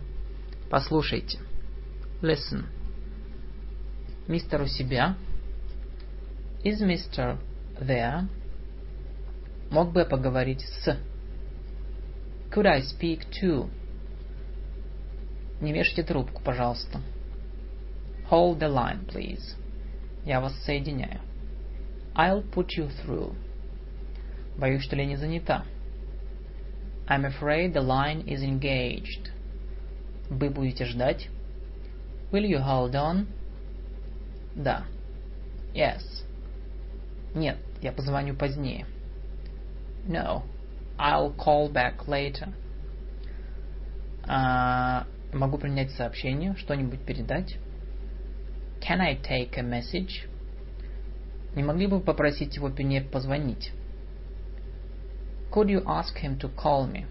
[0.71, 1.39] Послушайте.
[2.23, 2.65] Listen.
[4.27, 5.17] Мистер у себя?
[6.65, 7.37] Is Mr.
[7.79, 8.27] there?
[9.71, 10.99] Мог бы я поговорить с?
[12.51, 13.69] Could I speak to?
[15.61, 17.03] Не вешайте трубку, пожалуйста.
[18.31, 19.57] Hold the line, please.
[20.25, 21.21] Я вас соединяю.
[22.15, 23.35] I'll put you through.
[24.57, 25.67] Боюсь, что линия занята.
[27.07, 29.31] I'm afraid the line is engaged.
[30.31, 31.29] Вы будете ждать?
[32.33, 33.27] Will you hold on?
[34.57, 34.87] Да.
[35.75, 36.14] Yes.
[37.35, 38.87] Нет, я позвоню позднее.
[40.07, 40.43] No,
[40.99, 42.53] I'll call back later.
[44.27, 47.57] А, могу принять сообщение, что-нибудь передать?
[48.81, 50.29] Can I take a message?
[51.55, 53.73] Не могли бы попросить его мне позвонить?
[55.51, 57.07] Could you ask him to call me?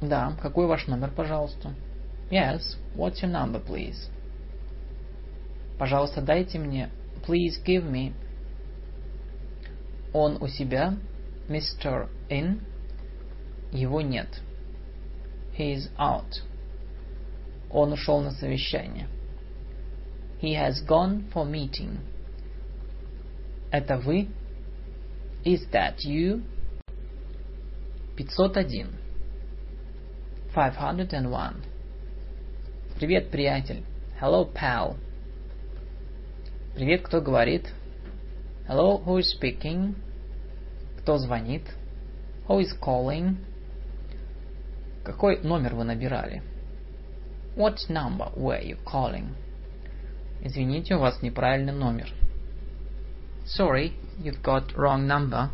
[0.00, 1.74] Да, какой ваш номер, пожалуйста?
[2.30, 4.10] Yes, what's your number, please?
[5.78, 6.90] Пожалуйста, дайте мне.
[7.26, 8.12] Please give me.
[10.12, 10.96] Он у себя?
[11.48, 12.08] Mr.
[12.28, 12.60] In?
[13.72, 14.28] Его нет.
[15.56, 16.42] He is out.
[17.70, 19.08] Он ушел на совещание.
[20.40, 21.98] He has gone for meeting.
[23.70, 24.28] Это вы?
[25.44, 26.42] Is that you?
[28.16, 28.88] 501.
[30.54, 31.64] 501.
[32.96, 33.82] Привет, приятель.
[34.20, 34.96] Hello, pal.
[36.74, 37.72] Привет, кто говорит?
[38.68, 39.96] Hello, who is speaking?
[40.98, 41.64] Кто звонит?
[42.46, 43.38] Who is calling?
[45.02, 46.42] Какой номер вы набирали?
[47.56, 49.34] What number were you calling?
[50.42, 52.08] Извините, у вас неправильный номер.
[53.44, 55.50] Sorry, you've got wrong number.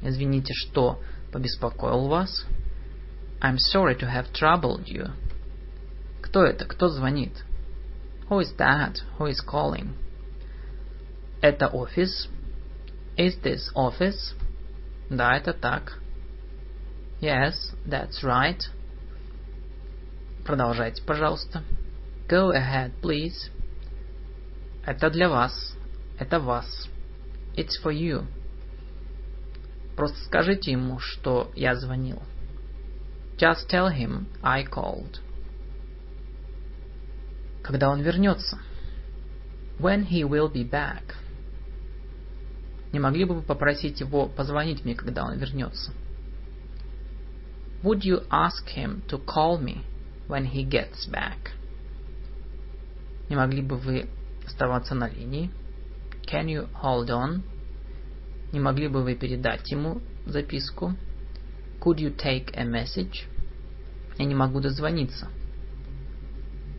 [0.00, 1.00] Извините, что
[1.32, 2.46] побеспокоил вас?
[3.40, 5.10] I'm sorry to have troubled you.
[6.22, 6.66] Кто это?
[6.66, 7.42] Кто звонит?
[8.30, 9.02] Who is that?
[9.18, 9.94] Who is calling?
[11.42, 12.28] Это офис?
[13.16, 14.36] Is this office?
[15.10, 15.98] Да, это так.
[17.20, 18.60] Yes, that's right.
[20.44, 21.64] Продолжайте, пожалуйста.
[22.28, 23.50] Go ahead, please.
[24.86, 25.76] Это для вас.
[26.16, 26.88] Это вас.
[27.56, 28.24] It's for you.
[29.96, 32.22] Просто скажите ему, что я звонил.
[33.36, 35.18] Just tell him I called.
[37.64, 38.58] Когда он вернется?
[39.80, 41.16] When he will be back.
[42.92, 45.92] Не могли бы вы попросить его позвонить мне, когда он вернется?
[47.82, 49.82] Would you ask him to call me
[50.28, 51.52] when he gets back?
[53.28, 54.08] Не могли бы вы
[54.46, 55.50] оставаться на линии?
[56.30, 57.42] Can you hold on?
[58.52, 60.94] Не могли бы вы передать ему записку?
[61.80, 63.26] Could you take a message?
[64.18, 65.28] Я не могу дозвониться.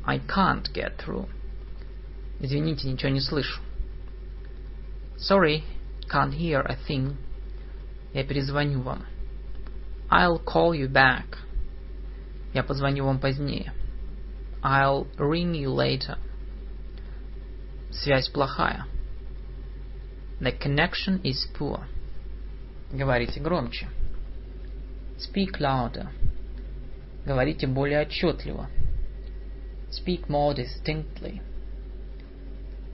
[0.06, 1.28] I can't get through.
[2.40, 3.62] Извините, ничего не слышу.
[5.18, 5.64] Sorry,
[6.10, 7.18] can't hear a thing.
[8.14, 9.06] Я перезвоню вам.
[10.10, 11.38] I'll call you back.
[12.54, 13.74] Я позвоню вам позднее.
[14.62, 16.18] I'll ring you later.
[17.92, 18.86] Связь плохая.
[20.40, 21.86] The connection is poor.
[22.92, 23.88] Говорите громче.
[25.18, 26.10] Speak louder.
[27.26, 28.70] Говорите более отчетливо.
[29.90, 31.42] Speak more distinctly.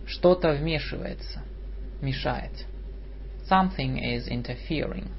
[0.06, 1.44] Что-то вмешивается,
[2.02, 2.52] мешает.
[3.49, 5.11] Something is interfering.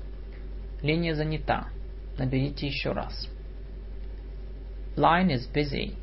[0.82, 1.68] Линия занята.
[2.18, 3.28] Наберите еще раз.
[4.96, 5.96] Line is busy.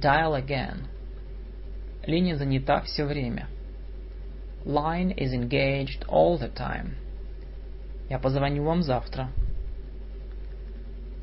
[0.00, 0.88] Dial again.
[2.06, 3.48] Линия занята все время.
[4.64, 6.96] Line is engaged all the time.
[8.08, 9.30] Я позвоню вам завтра.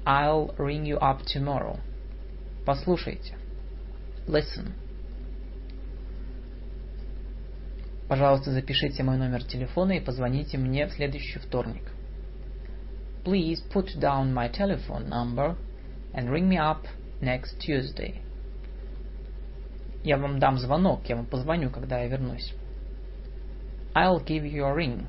[0.06, 1.80] I'll ring you up tomorrow.
[2.66, 3.36] Послушайте.
[4.28, 4.74] Listen.
[8.09, 11.83] Пожалуйста, запишите мой номер телефона и позвоните мне в следующий вторник.
[13.25, 15.57] Please put down my telephone number
[16.15, 16.87] and ring me up
[17.21, 18.21] next Tuesday.
[20.05, 22.55] Я вам дам звонок, я вам позвоню, когда я вернусь.
[23.93, 25.07] I'll give you a ring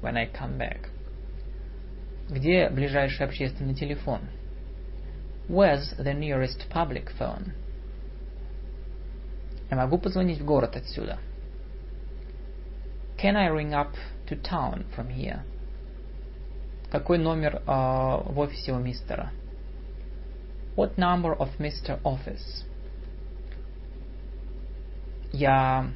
[0.00, 0.88] when I come back.
[2.30, 4.20] Где ближайший общественный телефон?
[5.48, 7.52] Where's the nearest public phone?
[9.68, 11.18] Я могу позвонить в город отсюда?
[13.18, 13.92] Can I ring up
[14.26, 15.42] to town from here?
[16.90, 19.32] Какой номер э, в офисе у мистера?
[20.76, 22.00] What number of Mr.
[22.02, 22.64] Office?
[25.32, 25.90] Я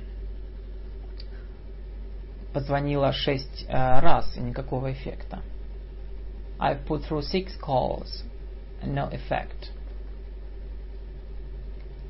[2.55, 5.42] позвонила шесть э, раз и никакого эффекта.
[6.59, 8.24] I've put through six calls
[8.82, 9.70] and no effect.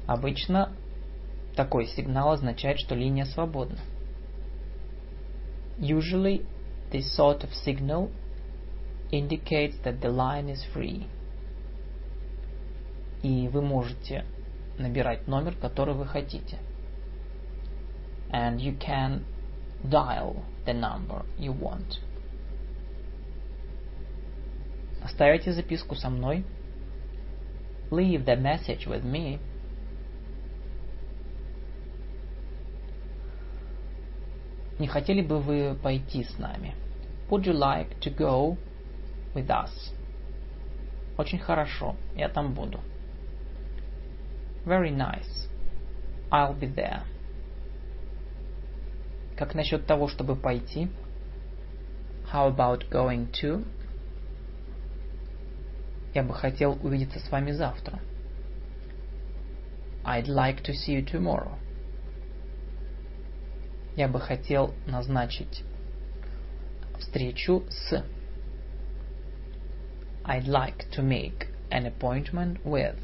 [0.06, 0.72] Обычно
[1.56, 3.78] такой сигнал означает, что линия свободна.
[5.79, 6.45] Usually,
[6.91, 8.11] this sort of signal
[9.11, 11.07] indicates that the line is free.
[13.23, 14.25] И вы можете
[14.77, 16.59] набирать номер, который вы хотите.
[18.31, 19.23] And you can
[19.83, 21.99] dial the number you want.
[25.03, 26.43] Оставите записку со мной.
[27.91, 29.39] Leave the message with me.
[34.80, 36.74] Не хотели бы вы пойти с нами?
[37.28, 38.56] Would you like to go
[39.34, 39.70] with us?
[41.18, 42.80] Очень хорошо, я там буду.
[44.64, 45.50] Very nice.
[46.30, 47.02] I'll be there.
[49.36, 50.88] Как насчет того, чтобы пойти?
[52.32, 53.66] How about going to?
[56.14, 58.00] Я бы хотел увидеться с вами завтра.
[60.06, 61.58] I'd like to see you tomorrow.
[63.96, 65.64] Я бы хотел назначить
[66.98, 68.04] встречу с.
[70.24, 72.96] I'd like to make an appointment with.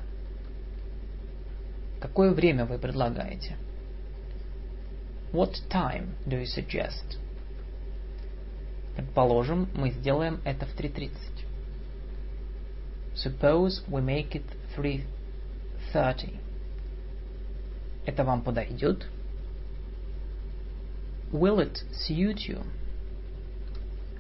[2.01, 3.57] Какое время вы предлагаете?
[5.33, 7.19] What time do you suggest?
[8.95, 11.11] Предположим, мы сделаем это в 3.30.
[13.15, 14.45] Suppose we make it
[14.77, 16.39] 3.30.
[18.07, 19.07] Это вам подойдет?
[21.33, 22.65] Will it suit you?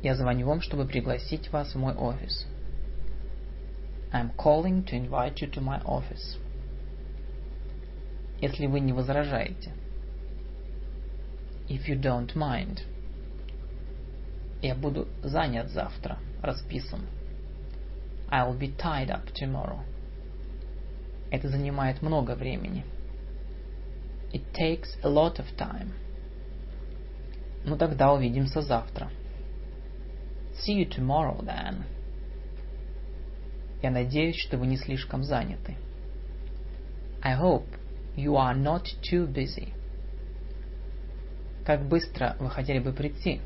[0.02, 2.46] Я звоню вам, чтобы пригласить вас в мой офис.
[4.12, 6.38] I'm calling to invite you to my office.
[8.40, 9.72] Если вы не возражаете.
[11.68, 12.80] If you don't mind.
[14.62, 17.06] Я буду занят завтра, расписан.
[18.28, 19.80] I'll be tied up tomorrow.
[21.30, 22.84] Это занимает много времени.
[24.32, 25.92] It takes a lot of time.
[27.66, 29.10] Ну тогда увидимся завтра.
[30.54, 31.82] See you tomorrow then.
[33.82, 35.76] Я надеюсь, что вы не слишком заняты.
[37.20, 37.66] I hope
[38.16, 39.72] you are not too busy.
[41.64, 43.40] Как быстро вы хотели бы прийти?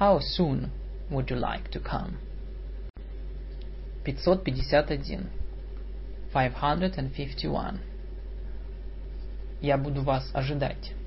[0.00, 0.70] How soon
[1.10, 2.16] would you like to come?
[4.04, 5.30] 551.
[6.32, 7.80] 551.
[9.60, 10.97] Я буду вас ожидать.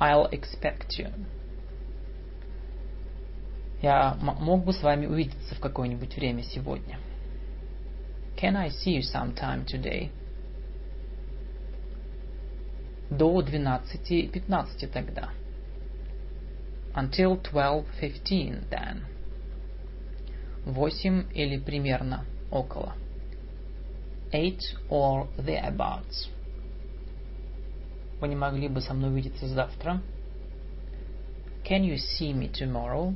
[0.00, 1.12] I'll expect you.
[3.82, 6.98] Я мог бы с вами увидеться в какое-нибудь время сегодня.
[8.36, 10.10] Can I see you sometime today?
[13.10, 15.30] До 12.15 тогда.
[16.94, 19.04] Until 12.15 then.
[20.64, 22.94] Восемь или примерно около.
[24.32, 26.30] Eight or thereabouts.
[28.20, 30.02] Вы не могли бы со мной увидеться завтра?
[31.64, 33.14] Can you see me tomorrow?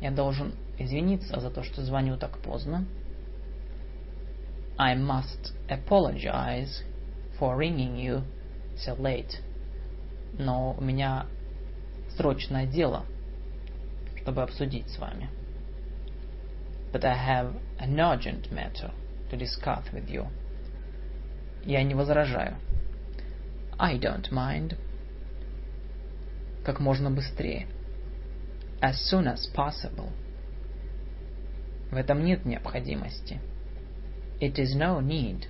[0.00, 2.84] Я должен извиниться за то, что звоню так поздно.
[4.76, 6.82] I must apologize
[7.38, 8.22] for ringing you
[8.76, 9.40] so late.
[10.38, 11.26] Но у меня
[12.16, 13.04] срочное дело,
[14.20, 15.30] чтобы обсудить с вами.
[16.92, 18.90] But I have an urgent matter
[19.30, 20.26] to discuss with you.
[21.64, 22.56] Я не возражаю.
[23.82, 24.76] I don't mind.
[26.64, 27.66] Как можно быстрее.
[28.80, 30.12] As soon as possible.
[31.90, 33.40] В этом нет необходимости.
[34.40, 35.46] It is no need.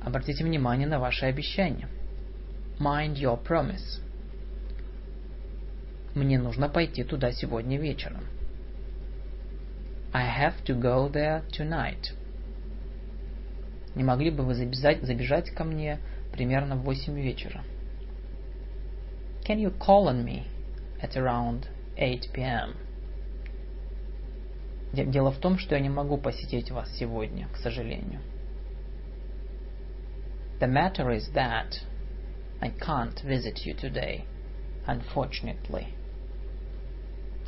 [0.00, 1.88] Обратите внимание на ваши обещания.
[2.78, 4.00] Mind your promise.
[6.14, 8.22] Мне нужно пойти туда сегодня вечером.
[10.12, 12.12] I have to go there tonight.
[13.96, 15.98] Не могли бы вы забежать, забежать ко мне
[16.32, 17.62] примерно в 8 вечера?
[19.44, 20.44] Can you call on me
[21.00, 22.74] at around 8 p.m.?
[24.92, 28.20] Дело в том, что я не могу посетить вас сегодня, к сожалению.
[30.60, 31.82] The matter is that
[32.60, 34.24] I can't visit you today,
[34.86, 35.86] unfortunately.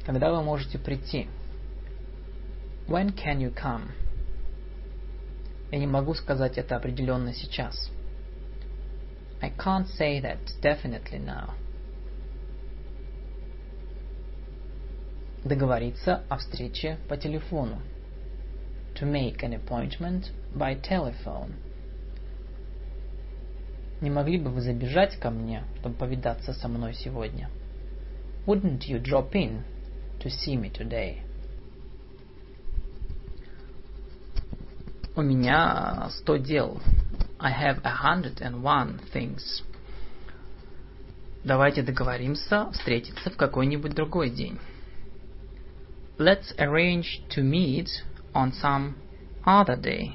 [0.05, 1.29] Когда вы можете прийти?
[2.89, 3.93] When can you come?
[5.71, 7.91] Я не могу сказать это определенно сейчас.
[9.45, 11.53] I can't say that definitely now.
[15.45, 17.83] Договориться о встрече по телефону.
[18.95, 21.57] To make an appointment by telephone.
[24.01, 27.51] Не могли бы вы забежать ко мне, чтобы повидаться со мной сегодня?
[28.47, 29.63] Wouldn't you drop in
[30.21, 31.19] to see me today?
[35.15, 36.81] У меня сто дел.
[37.45, 39.63] I have a hundred and one things.
[41.45, 44.59] Давайте договоримся встретиться в какой-нибудь другой день.
[46.17, 47.89] Let's arrange to meet
[48.33, 48.95] on some
[49.45, 50.15] other day.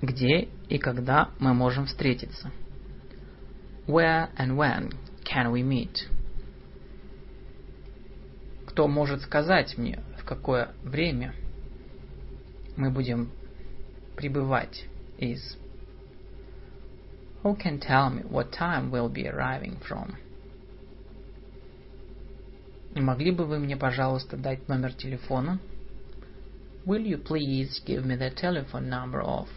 [0.00, 2.52] Где и когда мы можем встретиться?
[3.88, 4.94] Where and when
[5.24, 6.08] can we meet?
[8.68, 11.34] Кто может сказать мне, в какое время
[12.76, 13.32] мы будем
[14.14, 14.84] прибывать
[15.17, 15.57] из?
[17.43, 20.15] Who can tell me what time we'll be arriving from?
[22.93, 25.59] Не могли бы вы мне, пожалуйста, дать номер телефона?
[26.85, 29.47] Will you please give me the telephone number of?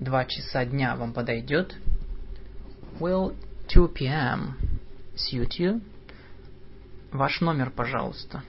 [0.00, 1.74] Два часа дня вам подойдет?
[2.98, 3.36] Will
[3.68, 4.54] 2 p.m.
[5.14, 5.80] suit you?
[7.12, 8.42] Ваш номер, пожалуйста.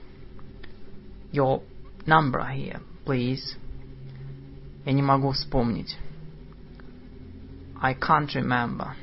[1.32, 1.62] Your
[2.06, 3.56] number here, please.
[4.89, 5.99] Я не могу вспомнить.
[7.79, 8.95] I can't remember.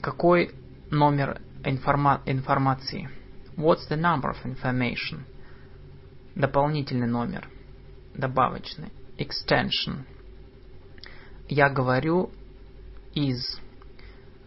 [0.00, 0.54] Какой
[0.92, 3.10] номер информа информации?
[3.56, 5.24] What's the number of information?
[6.36, 7.48] Дополнительный номер.
[8.14, 8.92] Добавочный.
[9.18, 10.04] Extension.
[11.48, 12.30] Я говорю
[13.12, 13.58] из.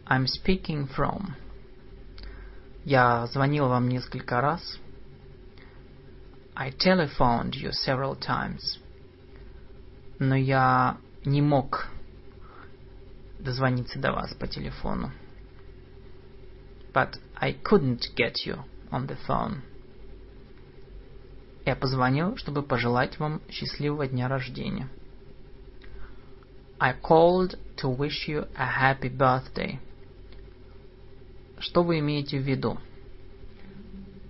[0.06, 1.34] I'm speaking from.
[2.86, 4.80] Я звонил вам несколько раз.
[6.56, 8.80] I telephoned you several times.
[10.20, 11.88] Но я не мог
[13.40, 15.12] дозвониться до вас по телефону.
[16.94, 19.62] But I couldn't get you on the phone.
[21.66, 24.90] Я позвонил, чтобы пожелать вам счастливого дня рождения.
[26.80, 29.80] I called to wish you a happy birthday.
[31.58, 32.78] Что вы имеете в виду?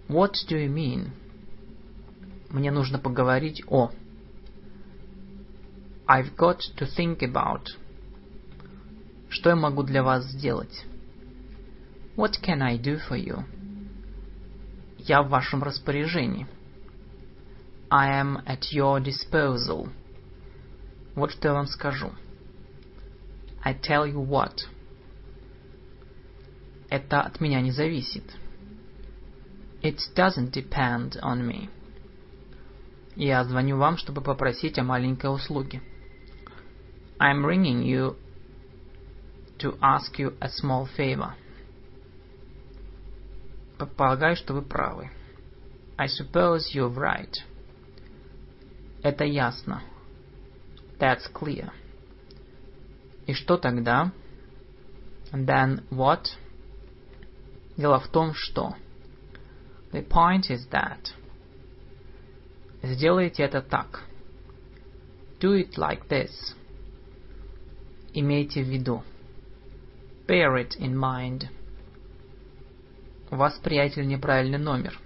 [0.08, 1.10] What do you mean?
[2.54, 3.90] Мне нужно поговорить о.
[6.08, 7.66] I've got to think about.
[9.28, 10.86] Что я могу для вас сделать?
[12.16, 13.44] What can I do for you?
[15.00, 16.46] Я в вашем распоряжении.
[17.90, 19.90] I am at your disposal.
[21.16, 22.12] Вот что я вам скажу.
[23.64, 24.60] I tell you what.
[26.92, 28.26] Это от меня не зависит.
[29.82, 31.70] It doesn't depend on me.
[33.16, 35.82] Я звоню вам, чтобы попросить о маленькой услуге.
[37.20, 38.16] I'm ringing you
[39.60, 41.34] to ask you a small favor.
[43.96, 45.10] Полагаю, что вы правы.
[45.98, 47.34] I suppose you're right.
[49.04, 49.84] Это ясно.
[51.00, 51.72] That's clear.
[53.28, 54.12] И что тогда?
[55.32, 56.26] Then what?
[57.78, 58.76] Дело в том, что...
[59.92, 61.14] The point is that...
[62.84, 64.04] Сделайте это так.
[65.40, 66.32] Do it like this.
[68.14, 69.04] Имейте в виду.
[70.28, 71.48] Bear it in mind.
[73.32, 75.00] У вас, приятель, неправильный номер.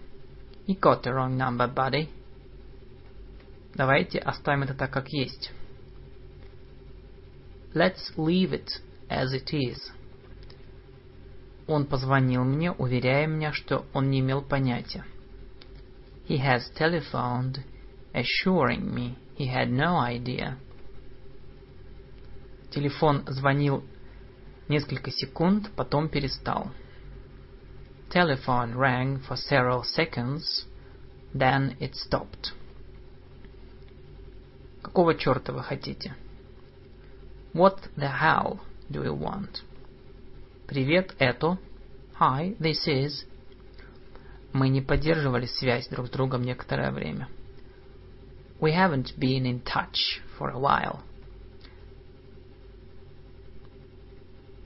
[0.65, 2.09] You got the wrong number, buddy.
[3.75, 5.51] Давайте оставим это так, как есть.
[7.75, 9.77] Let's leave it as it is.
[11.67, 15.05] Он позвонил мне, уверяя меня, что он не имел понятия.
[16.26, 17.64] He has telephoned,
[18.14, 20.59] assuring me he had no idea.
[22.70, 23.84] Телефон звонил
[24.68, 26.70] несколько секунд, потом перестал.
[28.10, 30.66] Telephone rang for several seconds,
[31.34, 32.52] then it stopped.
[34.82, 36.14] Какого черта вы хотите?
[37.54, 38.60] What the hell
[38.90, 39.62] do you want?
[40.66, 41.59] Привет, это.
[42.18, 43.24] Hi, this is.
[44.53, 47.27] Мы не поддерживали связь друг с другом некоторое время.
[48.59, 51.01] We haven't been in touch for a while.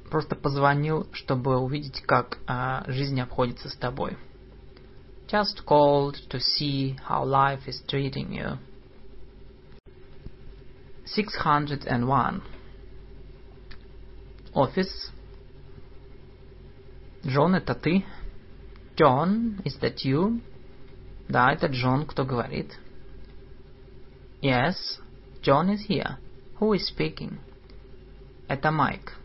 [0.09, 4.17] Просто позвонил, чтобы увидеть, как а, жизнь обходится с тобой.
[5.27, 8.57] Just called to see how life is treating you.
[11.05, 12.43] 601.
[14.53, 15.11] Офис.
[17.25, 18.03] Джон, это ты?
[19.01, 20.41] John, is that you?
[21.27, 22.77] Да, это Джон, кто говорит?
[24.43, 24.75] Yes,
[25.41, 26.19] John is here.
[26.59, 27.39] Who is speaking?
[28.47, 29.17] Это Майк.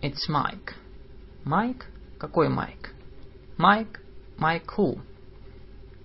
[0.00, 0.74] It's Mike.
[1.44, 1.86] Майк?
[2.16, 2.94] Какой Майк?
[3.58, 4.00] Майк?
[4.38, 5.00] Майк who?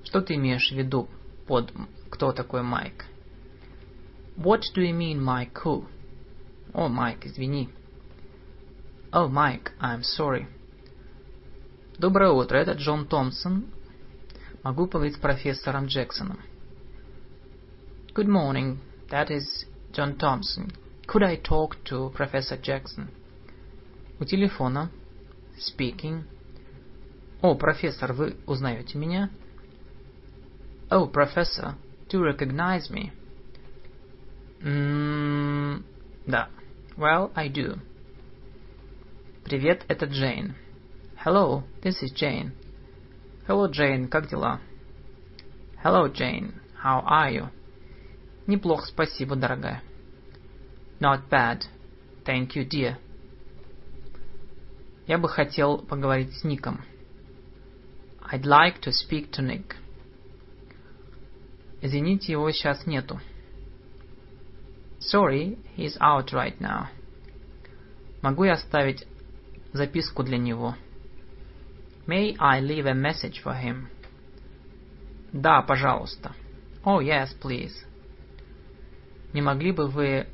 [0.04, 1.08] Что ты имеешь в виду
[1.46, 1.72] под
[2.10, 3.06] кто такой Майк?
[4.38, 5.86] What do you mean, Mike who?
[6.74, 7.70] О, Майк, извини.
[9.14, 10.48] Oh, Mike, I'm sorry.
[12.00, 13.66] Доброе утро, это Джон Томпсон.
[14.64, 16.40] Могу поговорить с профессором Джексоном.
[18.16, 18.78] Good morning,
[19.10, 20.72] that is John Thompson.
[21.08, 23.10] Could I talk to Professor Jackson?
[24.18, 24.90] У телефона.
[25.58, 26.24] Speaking.
[27.42, 29.30] О, профессор, вы узнаете меня?
[30.90, 31.76] Oh, professor,
[32.08, 33.12] do you recognize me?
[34.62, 35.84] Mm,
[36.26, 36.48] да.
[36.96, 37.78] Well, I do.
[39.44, 40.56] Привет, это Джейн.
[41.32, 42.54] Hello, this is Jane.
[43.46, 44.60] Hello, Джейн, как дела?
[45.84, 46.54] Hello, Jane.
[46.84, 47.50] How are you?
[48.48, 49.84] Неплохо, спасибо, дорогая.
[51.00, 51.66] Not bad.
[52.26, 52.98] Thank you, dear.
[55.06, 56.82] Я бы хотел поговорить с Ником.
[58.32, 59.76] I'd like to speak to Nick.
[61.84, 63.20] Извините, его сейчас нету.
[65.00, 66.88] Sorry, he's out right now.
[68.24, 69.06] Могу я оставить
[69.74, 70.76] записку для него?
[72.10, 73.88] May I leave a message for him?
[75.32, 76.34] Да, пожалуйста.
[76.84, 77.86] Oh, yes, please.
[79.32, 80.26] Не могли бы вы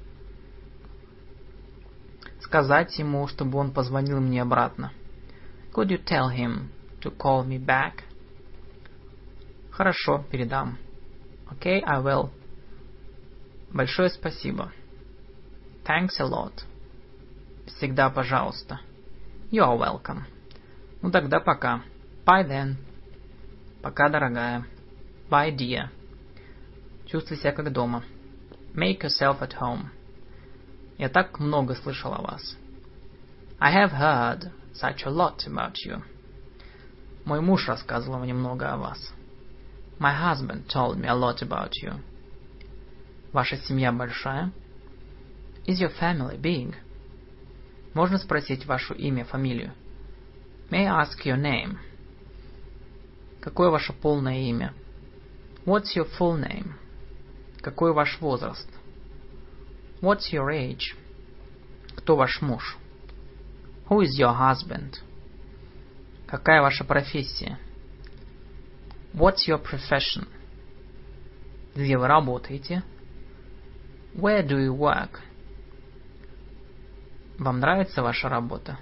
[2.40, 4.94] сказать ему, чтобы он позвонил мне обратно?
[5.74, 6.70] Could you tell him
[7.02, 8.04] to call me back?
[9.72, 10.78] Хорошо, передам.
[11.52, 12.30] Okay, I will.
[13.74, 14.72] Большое спасибо.
[15.84, 16.54] Thanks a lot.
[17.68, 18.80] Всегда пожалуйста.
[19.52, 20.24] You are welcome.
[21.02, 21.82] Ну тогда пока.
[22.26, 22.76] Bye then.
[23.82, 24.66] Пока, дорогая.
[25.30, 25.90] Bye, dear.
[27.06, 28.04] Чувствуй себя как дома.
[28.74, 29.90] Make yourself at home.
[30.98, 32.58] Я так много слышал о вас.
[33.60, 36.02] I have heard such a lot about you.
[37.26, 39.14] Мой муж рассказывал мне много о вас.
[40.00, 42.02] My husband told me a lot about you.
[43.32, 44.52] Ваша семья большая?
[45.66, 46.76] Is your family big?
[47.94, 49.74] Можно спросить ваше имя, фамилию?
[50.72, 51.78] May I ask your name?
[53.42, 54.74] Какое ваше полное имя?
[55.66, 56.74] What's your full name?
[57.62, 58.68] Какой ваш возраст?
[60.02, 60.96] What's your age?
[61.96, 62.78] Кто ваш муж?
[63.90, 64.96] Who is your husband?
[66.28, 67.60] Какая ваша профессия?
[69.14, 70.28] What's your profession?
[71.76, 72.84] Где вы работаете?
[74.16, 75.20] Where do you work?
[77.38, 78.80] Вам нравится ваша работа?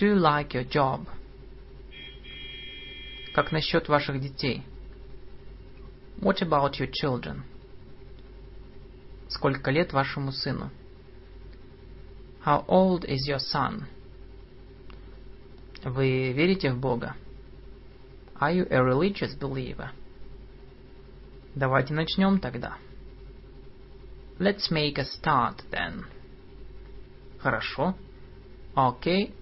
[0.00, 1.06] Do you like your job?
[3.34, 4.62] Как насчет ваших детей?
[6.22, 7.42] What about your children?
[9.28, 10.70] Сколько лет вашему сыну?
[12.46, 13.84] How old is your son?
[15.84, 17.14] Вы верите в Бога?
[18.40, 19.90] Are you a religious believer?
[21.54, 22.78] Давайте начнем тогда.
[24.38, 26.06] Let's make a start then.
[27.42, 27.94] Хорошо.
[28.74, 29.34] Okay.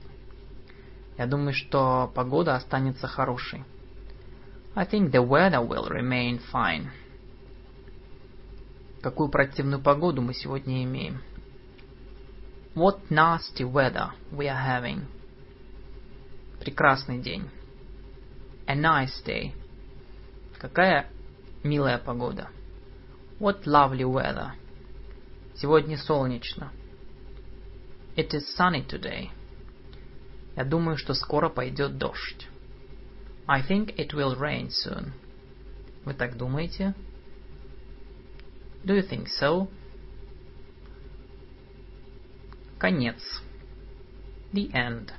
[1.19, 3.65] Я думаю, что погода останется хорошей.
[4.77, 6.87] I think the weather will remain fine.
[9.03, 11.21] Какую противную погоду мы сегодня имеем?
[12.77, 15.07] What nasty weather we are having.
[16.61, 17.51] Прекрасный день.
[18.69, 19.53] A nice day.
[20.61, 21.11] Какая
[21.65, 22.49] милая погода.
[23.41, 24.53] What lovely weather.
[25.57, 26.71] Сегодня солнечно.
[28.15, 29.31] It is sunny today.
[30.59, 32.49] Я думаю, что скоро пойдет дождь.
[33.47, 35.13] I think it will rain soon.
[36.05, 36.97] Вы так думаете?
[38.85, 39.69] Do you think so?
[42.77, 43.23] Конец.
[44.53, 45.13] The end.